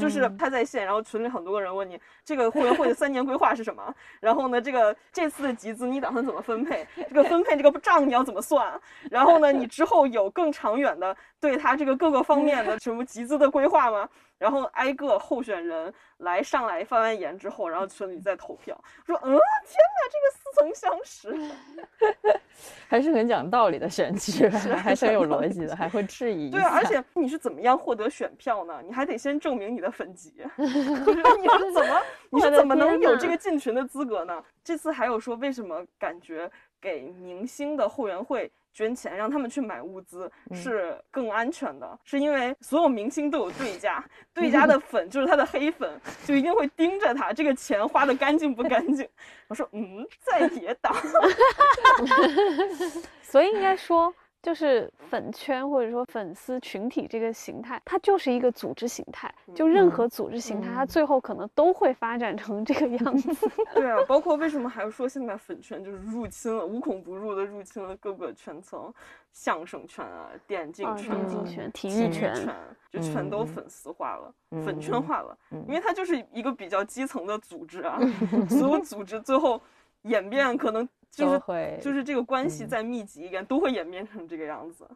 [0.02, 3.94] 就是他在线，然后群里很多个人问你这个后援会的三年规划是什么？
[4.20, 6.86] 然后呢，这个这次的集资你打算怎么分配？
[7.08, 8.78] 这个分配这个账你要怎么算？
[9.10, 14.10] 然后呢，你之后有更长远的对他这个各个方面的什么集资的规划吗？
[14.42, 18.76] 然后挨个候选人来上来发完言之后，然后群里再投票，
[19.06, 22.42] 说嗯，天哪，这个似曾相识。
[22.90, 28.82] 还是很讲道理的选举，还是很有逻辑的，还会质疑一对啊，而且 你是怎么样获得选票呢？
[28.84, 34.44] 你还得先证明你的粉籍， 就是你是怎么你是怎么能有这个进群的资格呢？
[34.64, 36.50] 这次还有说为什么感觉
[36.82, 40.58] 给明星的后援会捐钱，让他们去买物资嗯。
[40.58, 44.04] 是更安全的，是因为所有明星都有对家，
[44.34, 49.08] 对家的 粉就是他的黑粉，就一定会盯着他这个钱花的干净不干净。
[49.48, 50.94] 我说嗯，在野党，
[53.22, 59.32] 所以应该说，就是粉圈或者说粉丝群体这个形态，它就是一个组织形态。
[59.54, 63.50] 就任何组织形态，它嗯最后可能都会发展成这个 样子。
[63.76, 68.92] 对啊，包括为什么还要说现在粉圈就是入侵了，无孔不入的入侵了各个圈层，
[69.32, 72.56] 相声圈啊、电竞啊，圈啊、电竞圈、体体育育圈，圈，
[72.90, 78.00] 就全都嗯粉丝化了、嗯粉圈化了，嗯因为它就是一个比较基层的组织啊，
[78.50, 79.62] 所有组织最后
[80.04, 84.88] 演变可能就是会就是这个关系嗯再密集一点，都会演变成这个样子。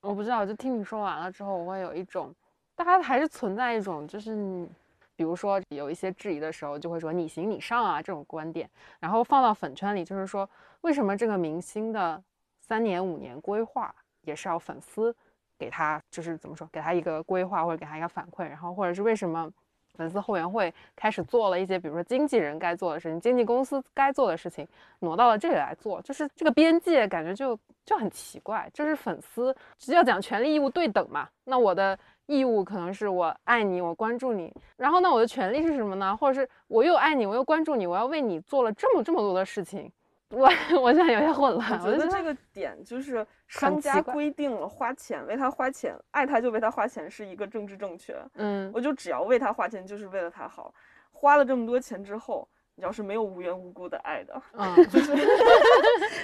[0.00, 2.34] 我不知道，就听你说完了之后，我会有一种，
[2.74, 4.68] 大家还是存在一种，就是你，
[5.16, 8.68] 比如说有一些质疑的时候，就会说你行你上啊这种观点，
[9.00, 10.48] 然后放到粉圈里，就是说
[10.80, 12.22] 为什么这个明星的
[12.60, 15.14] 三年五年规划也是要粉丝
[15.58, 19.50] 给他，就是怎么说，给他一个规划或者给他一个反馈，然后或者是为什么
[19.94, 24.66] 粉丝后援会开始做了一些，比如说经纪人该做的事情，经纪公司该做的事情，
[25.00, 28.68] 挪到了这里来做，就是这个边界感觉就就很奇怪。
[28.72, 36.16] 就是粉丝只要讲权利义务对等嘛，那我的义务可能是我爱你，我关注你，然后那我的权利是什么呢？
[36.16, 39.90] 或者是我又爱你，我又关注你，我要为你做了这么这么多的事情，
[40.30, 40.50] 我
[40.80, 41.80] 我现在有些混乱。
[41.80, 48.16] 我觉得这个点就是商家规定了花钱为他花钱，爱他就为他花钱是一个政治正确。
[48.34, 50.74] 嗯，我就只要为他花钱，就是为了他好。
[51.12, 55.14] 花了这么多钱之后，你要是没有无缘无故的爱的，嗯 就是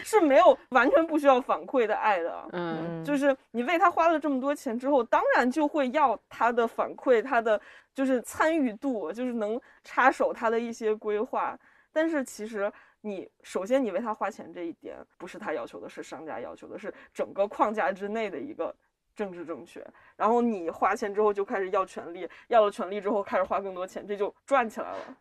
[0.02, 2.48] 是没有完全不需要反馈的爱的。
[2.52, 7.60] 嗯就是你为他花了这么多钱之后，当然就会要他的反馈，他的
[7.94, 11.56] 就是参与度，就是能插手他的一些规划。
[11.92, 12.70] 但是其实
[13.00, 18.74] 你首先你为他花钱这一点不是他要求的，是商家要求的，是整个框架之内的一个
[19.16, 19.84] 政治正确。
[20.16, 25.16] 然后你花钱之后就开始要权利，要了权利之后开始花更多钱，这就赚起来了。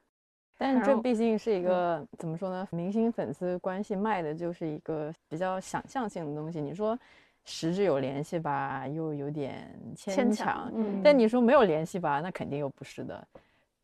[0.58, 2.68] 但是这毕竟是一个、怎么说呢？
[2.72, 6.60] 明星粉丝关系卖的就是一个比较想象性的东西。
[6.60, 7.00] 你说
[7.46, 13.26] 实质有联系吧，又有点牵牵强；嗯但你说没有联系吧，那肯定又不是的，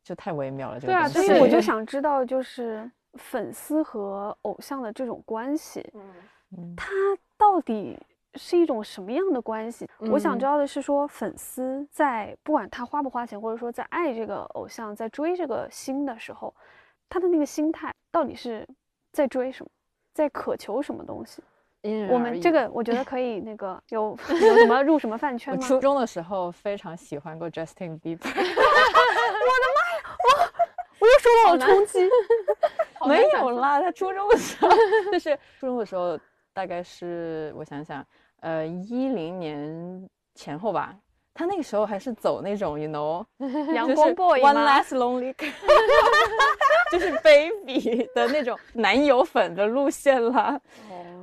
[0.04, 0.78] 就太微妙了。
[0.78, 6.02] 这个对啊所以我就 想知道，就是粉丝和偶像的这种关系，嗯，
[6.56, 6.86] 嗯它
[7.36, 7.98] 到底
[8.34, 9.88] 是一种什么样的关系？
[9.98, 16.54] 我想嗯知道的是说，粉丝在不管他花不花钱，或者说在爱这个偶像，在追这个星的时候，
[17.08, 18.66] 他的那个心态到底是
[19.12, 19.70] 在追什么，
[20.12, 21.42] 在渴求什么东西？
[22.10, 25.60] 我们这个 我觉得可以那个有 有什么入什么饭圈吗？
[25.64, 28.26] 初中的时候非常喜欢过 Justin Bieber，
[31.06, 32.08] 我又受到了冲击。
[33.06, 34.70] 没有啦，他初中的时候
[35.12, 36.18] 就是初中的时候，
[36.52, 38.04] 大概是我想想，
[38.40, 40.94] 呃，一零年前后吧。
[41.38, 43.22] 他那个时候还是走那种，you know，
[43.74, 45.34] 阳光 boy One Last Lonely
[46.90, 50.58] 就是 baby 的那种男友粉的路线啦。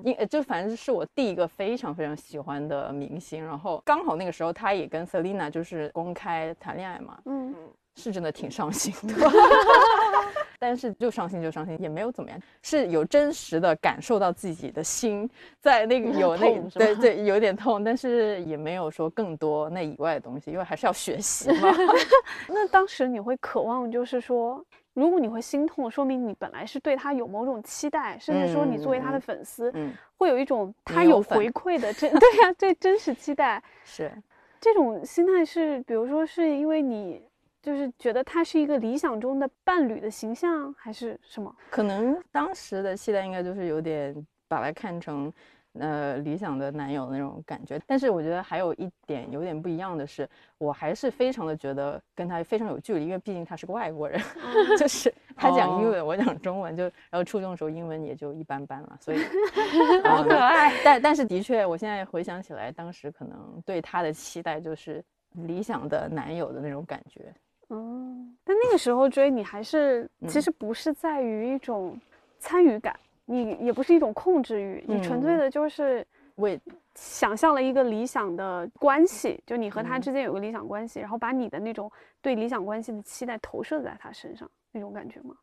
[0.04, 7.56] 因呃就反正是我第一个非常非常喜欢的明星，然后刚好那个时候他也跟 Selina 就是公开谈恋爱嘛，嗯，
[7.96, 9.14] 是真的挺伤心的，
[10.60, 15.30] 但是就伤心就伤心，也没有怎么样，是有真实的感受到自己的心
[15.60, 16.86] 在那个有那痛是吧？
[16.86, 21.72] 对对有点痛，但是也没有说更多那以外的东西，因为还是要学习嘛。
[22.50, 24.64] 那当时你会渴望，就是说，
[24.94, 33.62] 如果你会心痛，说明你本来是对他有某种期待，甚至说你作为他的嗯粉丝，嗯，会有一种他有回馈的真 对呀、对真实期待。
[33.86, 34.12] 是。
[34.60, 37.22] 这种心态是，比如说是因为你
[37.64, 41.56] 就是觉得他是一个理想中的伴侣的形象，还是什么？
[41.72, 44.14] 可能当时的期待应该就是有点
[44.48, 45.34] 把他看成。
[45.80, 54.22] 呃，理想的男友的那种感觉，但是我觉得还有一点有点不一样的是，我还是非常的觉得跟他非常有距离，因为毕竟他是个外国人，
[54.78, 59.18] 就是他讲英文，我讲中文，就然后初中的时候英文也就一般般了，所以
[60.06, 60.72] 好可爱。
[60.86, 67.34] 但但是的确，我现在回想起来，当时可能对他的期待就是理想的男友的那种感觉。
[67.74, 72.00] 嗯，但那个时候追你还是其嗯实不是在于一种
[72.40, 76.06] 参与感，你也不是一种控制欲，你纯粹嗯的就是
[76.36, 76.60] 为
[76.94, 85.36] 想象了一个理想的关系，就你和他嗯之间有个理想关系，然后把你的那种对理想关系的期待投射在他身上，那种感觉吗？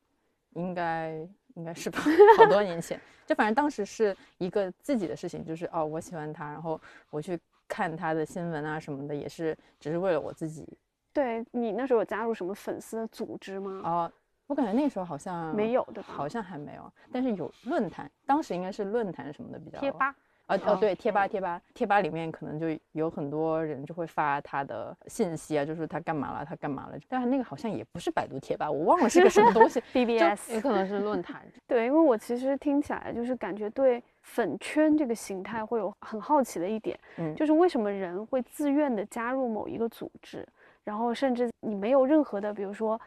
[0.55, 2.01] 应该应该是吧，
[2.37, 3.01] 好多年前。
[3.26, 10.66] 就反正当时是一个自己的事情，就是哦，我喜欢他，然后我去看他的新闻啊什么的，也是只是为了我自己。
[11.13, 13.81] 对你那时候有加入什么粉丝的组织吗？
[13.85, 14.13] 哦，
[14.47, 16.13] 我感觉那时候好像没有对吧？
[16.13, 19.79] 好像还没有，但是有论坛，当时应该是论坛什么的比较。
[19.79, 20.15] 贴吧。
[20.47, 26.99] 啊哦对，贴吧贴吧贴吧里面可能就有很多人就会发他的信息啊，就是他干嘛了，他干嘛了。
[27.09, 29.81] 但是那个好像也不是百度贴吧，我忘了是个什么东西。
[29.95, 31.47] BBS 也可能是论坛。
[31.69, 40.45] 对，因为我其实听起来就是感觉对粉圈这个形态会有很好奇的一点，嗯，就是为什么人会自愿的加入某一个组织，
[40.91, 43.01] 然后甚至你没有任何的，比如说。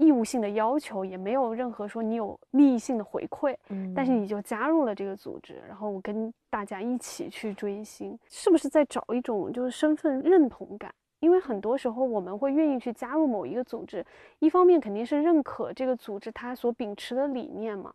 [0.00, 10.90] 义务性的要求也没有任何说你有利益性的回馈，嗯，但是你就加入了这个组织，然后我跟大家一起去追星，是不是在找一种就是身份认同感？
[11.18, 14.02] 因为很多时候我们会愿意去加入某一个组织，
[14.38, 17.92] 一方面肯定是认可这个组织它所秉持的理念嘛，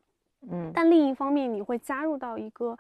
[0.52, 2.78] 嗯，但另一方面你会加入到一个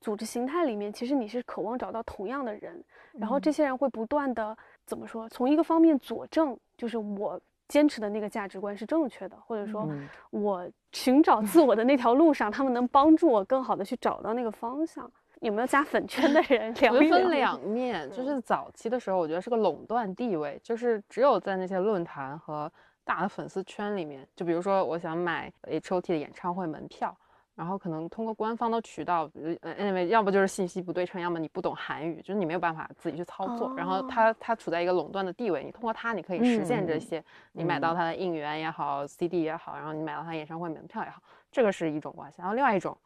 [0.00, 2.82] 组织形态里面，其实你是渴望找到同样的人，
[3.12, 4.56] 然后这些人会不断的
[4.92, 5.26] 怎么说？
[5.30, 7.40] 从一个方面佐证，就是我。
[7.68, 9.88] 坚持的那个价值观是正确的，或者说，
[10.28, 15.10] 我寻找自我的那条路上，他们能帮助我更好的去找到那个方向。
[15.40, 16.74] 有没有加粉圈的人？
[16.74, 22.70] 聊一分两面，就是早期的时候，我觉得是个垄断地位，就是只有在那些论坛和
[23.04, 27.16] 大的粉丝圈里面，就比如说我想买 H O T 的演唱会门票。
[27.54, 29.30] 然后可能通过官方的渠道，
[29.60, 33.74] 呃，anyway，要不就是信息不对称，要么你不懂韩语，就是你没有办法自己去操作。
[33.76, 37.22] 然后它它处在一个垄断的地位，你通过它你可以实现这些，
[37.52, 42.36] 你买到它的应援也好，CD 也好，然后你买到它演唱会门票也好，这个是一种关系。
[42.38, 42.96] 然后另外一种，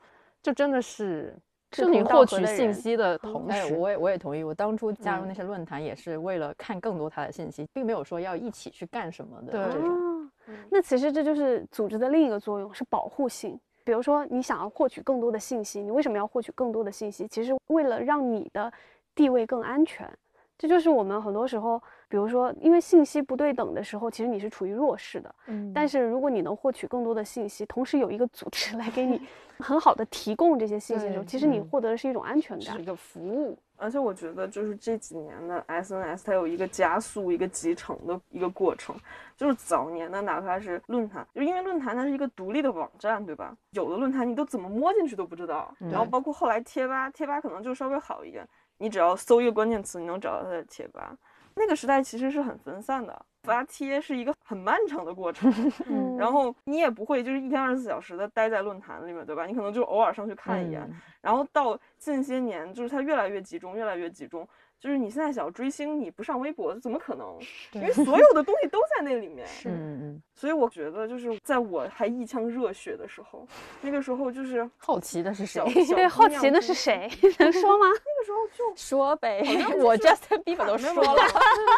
[0.42, 1.36] 就真的是
[1.72, 4.44] 是你获取信息的同时，我也我也同意。
[4.44, 10.30] 我当初加入那些论坛也是为了看更多他的信息，并没有说要一起去干什么的这种。
[10.70, 13.58] 那其实这就是组织的另一个作用，是保护性。
[13.86, 17.24] 比如说，你想要获取更多的信息，你为什么要获取更多的信息？
[17.28, 18.70] 其实为了让你的
[19.14, 20.12] 地位更安全。
[20.58, 25.32] 这就是我们很多时候，比如说，因为信息不对等的时候，其实你是处于弱势的。
[25.46, 25.70] 嗯。
[25.72, 29.20] 但是如果你能获取更多的信息，同时有一个组织来给你
[29.60, 33.56] 很好的提供这些信息的时候，其实你获得的是一种安全感，是一个服务。
[33.76, 38.96] 而且我觉得，就是这几年的 SNS，它有一个加速、一个集成的一个过程。
[39.36, 43.54] 就是早年的，哪怕是论坛，就因为论坛它是一个独立的网站，对吧？
[43.70, 45.74] 有的论坛你都怎么摸进去都不知道。
[45.78, 48.48] 然后包括后来贴吧，贴吧可能就稍微好一点，
[48.78, 51.14] 你只要搜一个关键词，你能找到它的贴吧。
[51.56, 55.50] 那个时代其实是很分散的，发帖是一个很漫长的过程。
[56.18, 59.46] 然后你也不会就是一天二十四小时的待在论坛里面，对吧？
[59.46, 60.88] 你可能就偶尔上去看一眼。
[61.20, 64.46] 然后到近些年，就是它越来越集中，越来越集中。
[64.78, 67.38] 就是你现在想要追星，你不上微博怎么可能？
[67.72, 69.46] 因为所有的东西都在那里面。
[69.46, 70.14] 是。
[70.34, 73.46] 所以我觉得，就是在我还一腔热血的时候，
[73.80, 75.62] 那个时候就是好奇的是谁？
[75.94, 77.10] 对，好奇的是谁？
[77.38, 77.86] 能说吗？
[77.86, 79.42] 那个时候就 说呗。
[79.80, 81.22] 我 Justin Bieber 都说了。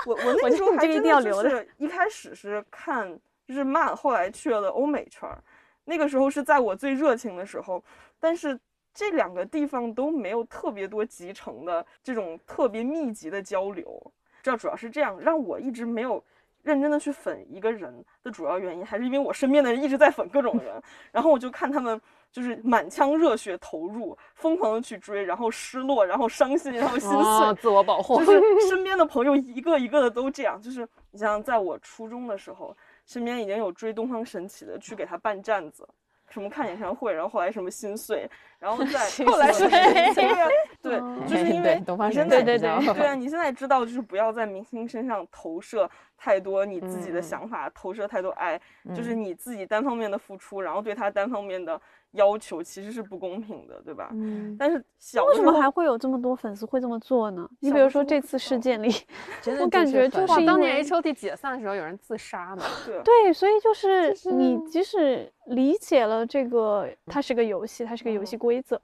[0.06, 5.42] 我我那个时候还真的就是一开始是看日漫，后来去了欧美圈儿。
[5.84, 7.82] 那个时候是在我最热情的时候，
[8.18, 8.58] 但是。
[8.94, 14.12] 这两个地方都没有特别多集成的这种特别密集的交流，
[14.42, 16.22] 这主要是这样，让我一直没有
[16.62, 20.82] 认真的去粉一个人的主要原因，还是因为我身边的人一直在粉各种人，
[21.12, 22.00] 然后我就看他们
[22.32, 28.02] 就是满腔热血投入，疯狂的去追，然后失落，然后伤心，然后心碎，自我保。
[28.02, 28.38] 护，就是。
[28.68, 32.76] 身边的朋友一个一个的都这样，就是你像在我初中的时候，
[33.06, 35.88] 身边已经有追东方神起的去给他办站子。
[36.30, 39.64] 什么看演唱会，然后后来什么心碎，然后 再后来是
[40.82, 48.60] 对，就是因为你现在对对对对啊，你现在知道就是不要在明星身上投射太多你自己的想法，投射太多爱，
[48.94, 51.80] 就是你自己单方面的付出，然后对他单方面的。
[52.18, 54.10] 要求其实是不公平的，对吧？
[54.12, 54.54] 嗯。
[54.58, 57.48] 但是小为什么还会有这么多粉丝会这么做呢？
[57.60, 58.90] 你比如说这次事件里，
[59.60, 62.62] 我感觉就是当年 H O T 解散的时候有人自杀嘛。
[62.84, 63.00] 对。
[63.02, 68.80] 对，所以就是你即使理解了这个，它是个游戏，它是个游戏规则，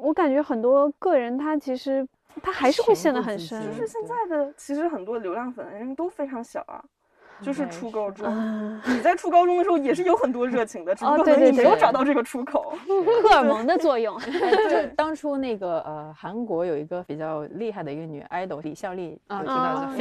[0.00, 2.06] 我感觉很多个人他其实
[2.42, 3.60] 他还是会陷得很深。
[3.66, 6.82] 就是现在的其实很多流量粉人都非常小啊。
[7.42, 8.26] 就是初高中，
[8.86, 12.72] 你在初高中的时候也是有很多热情的，只不过你没有找到这个出口，
[13.22, 14.18] 荷尔蒙的作用。
[14.70, 19.96] 就当初那个呃，韩国有一个比较厉害的一个女 idol 李孝利，有知道的，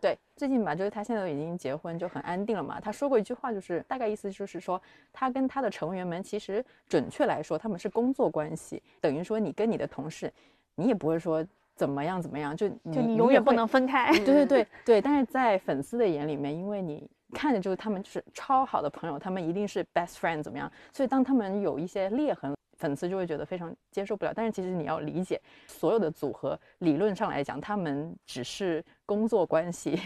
[0.00, 2.80] 对，最近吧，就是她现在已经结婚，就很安定了嘛。
[2.80, 4.80] 她说过一句话，就是大概意思就是说，
[5.12, 10.32] 她跟她的成员们其实准确来说他们是工作关系，等于说你跟你的同事，
[10.74, 11.44] 你也不会说。
[11.80, 14.12] 怎么样怎么样，就就你永远不能分开。
[14.18, 24.32] 对对对 对，但是在粉丝的眼里面，因为你看着就是他们就是超好的朋友，他们一定是 best friend 怎么样，所以当他们有一些裂痕，粉丝就会觉得非常接受不了。
[24.36, 29.98] 但是其实你要理解，所有的组合理论上来讲，他们只是工作关系。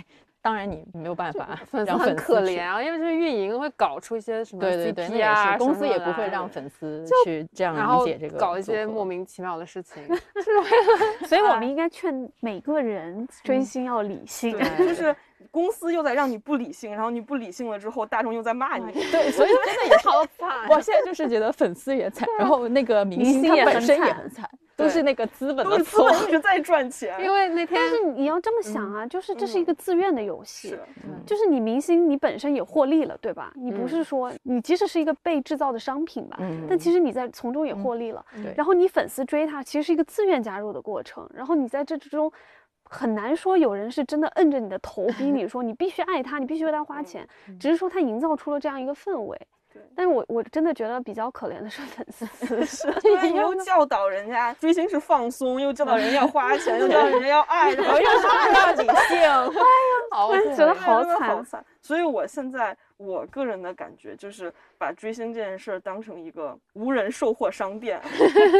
[0.44, 10.04] 当然你没有办法粉丝很可怜啊，因为就是运营会搞出一些什么对对对，那 CP 也啊，是公司也不会让粉丝去这样然后理解这个搞一些莫名其妙的事情。
[10.36, 14.52] 是 所以我们应该劝每个人追星要理性。
[14.58, 15.16] 对， 就是
[15.50, 18.92] 公司又在让你不理性，然后你不理性了之后，大众又在骂你。
[18.92, 26.08] 对，所以真的也好惨 我现在就是觉得粉丝也惨，然后那个明明星也很星他本身也很惨，都是那个资本的错。
[26.10, 30.80] 本一直在赚钱，因为那天但是你要这么想啊，就是这是一个自愿的游戏是，
[31.26, 33.52] 就是你明星你本身也获利了，对吧？
[33.54, 38.24] 你不是说你即使是一个被制造的商品吧，嗯但其实你在从中也获利了。
[38.42, 41.28] 对然后你粉丝追他，其实是一个自愿加入的过程。
[41.34, 42.30] 然后你在这之中，
[42.84, 47.26] 很难说有人是真的摁着你的头 逼你说你必须爱他，你必须为他花钱，
[47.58, 49.40] 只是说他营造出了这样一个氛围。
[49.72, 52.24] 对但是我我真的觉得比较可怜的是粉丝，
[52.64, 61.42] 是又教导人家追星是放松，又教导人家要花钱， 又教导人家要爱，然后又说要理性，哎呀，我觉得好惨好。
[61.42, 61.64] 惨。
[61.82, 68.00] 所以我现在我个人的感觉就是把追星这件事儿当成一个无人售货商店，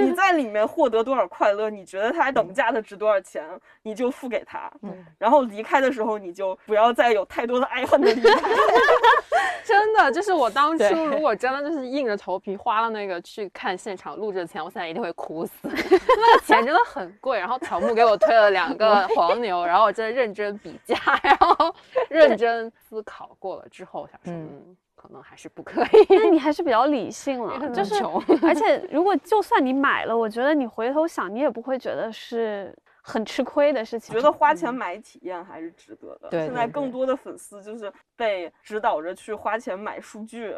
[0.03, 3.45] 你 在里面获得多少快乐，你觉得它等价的值多少钱，
[3.83, 4.71] 你就付给他。
[4.83, 8.51] 嗯然后离开的时候，你就不要再有太多的爱恨的离开。
[9.65, 15.53] 真的就是我当初如果真的就是硬着头皮花了那个去看现场录制的钱，我现在一定会哭死。
[15.63, 21.75] 那个钱真的很贵，然后草木给我推了两个黄牛，然后我真的认真比价，然后
[22.11, 25.89] 认真思考过了之后，想说嗯嗯，可能还是不可以。
[26.11, 27.95] 那你还是比较理性了，就是
[28.43, 34.15] 而且 如果就算你买了，我觉得你回头想，你也不会觉得是很吃亏的事情。
[34.15, 36.29] 觉得花钱买体验还是值得的。
[36.31, 40.57] 对现在更多的粉丝就是被指导着去花钱买数据。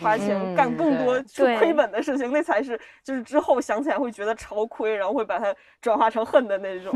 [0.00, 6.92] 花钱嗯干更多对去亏本的事情，那才是就是之后想起来会觉得超亏，然后会把它转化成恨的那种。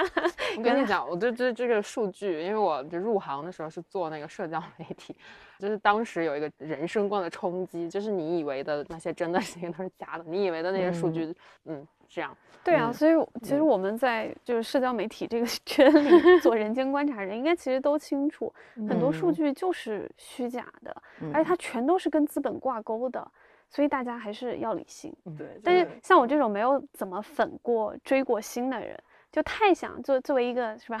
[0.56, 5.16] 我跟你 讲，我对这这个数据，因为我就入行的时候是做那个社交媒体，
[5.58, 11.34] 就是当时有一个人生观的冲击，就是你以为的那些真的事情都是假的，你以为的那些数据，
[11.64, 18.52] 嗯，这样，对啊，嗯所以其实我们在就是社交媒体这个 圈里做人间观察人，应该其实都清楚，
[18.88, 19.34] 很多数嗯。
[19.34, 23.26] 据就是虚假的，嗯而且它全都是跟资本挂钩的，
[23.70, 25.14] 所以大家还是要理性。
[25.38, 28.98] 对，但是像我这种没有怎么粉过、追过星的人，
[29.32, 31.00] 就太想作作为一个是吧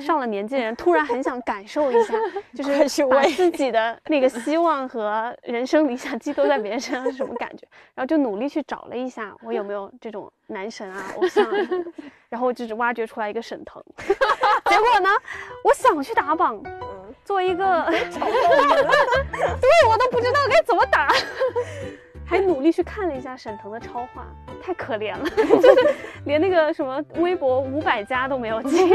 [0.00, 2.14] 上了年纪的人，突然很想感受一下，
[2.54, 7.66] 就是把自己的 那个希望和人生理想寄托在别人身上是什么感觉，
[7.96, 11.44] 然后就努力去找了一下，我有没有这种男神啊、偶像
[12.28, 15.10] 然后就是挖掘出来一个沈腾， 结果呢，
[15.64, 18.00] 我想去打榜，嗯，作为一个 对
[19.88, 21.12] 我都不知道该怎么打，
[22.26, 24.26] 还努力去看了一下沈腾的超话，
[24.62, 25.94] 太可怜了， 就是
[26.24, 28.88] 连那个什么微博五百加都没有进，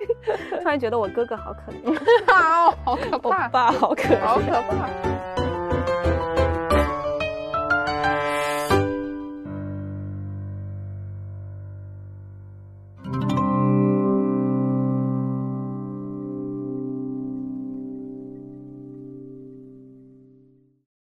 [0.62, 1.98] 突然觉得我哥哥好可怜。
[2.26, 5.49] 好好可怕，爸好可好可怕。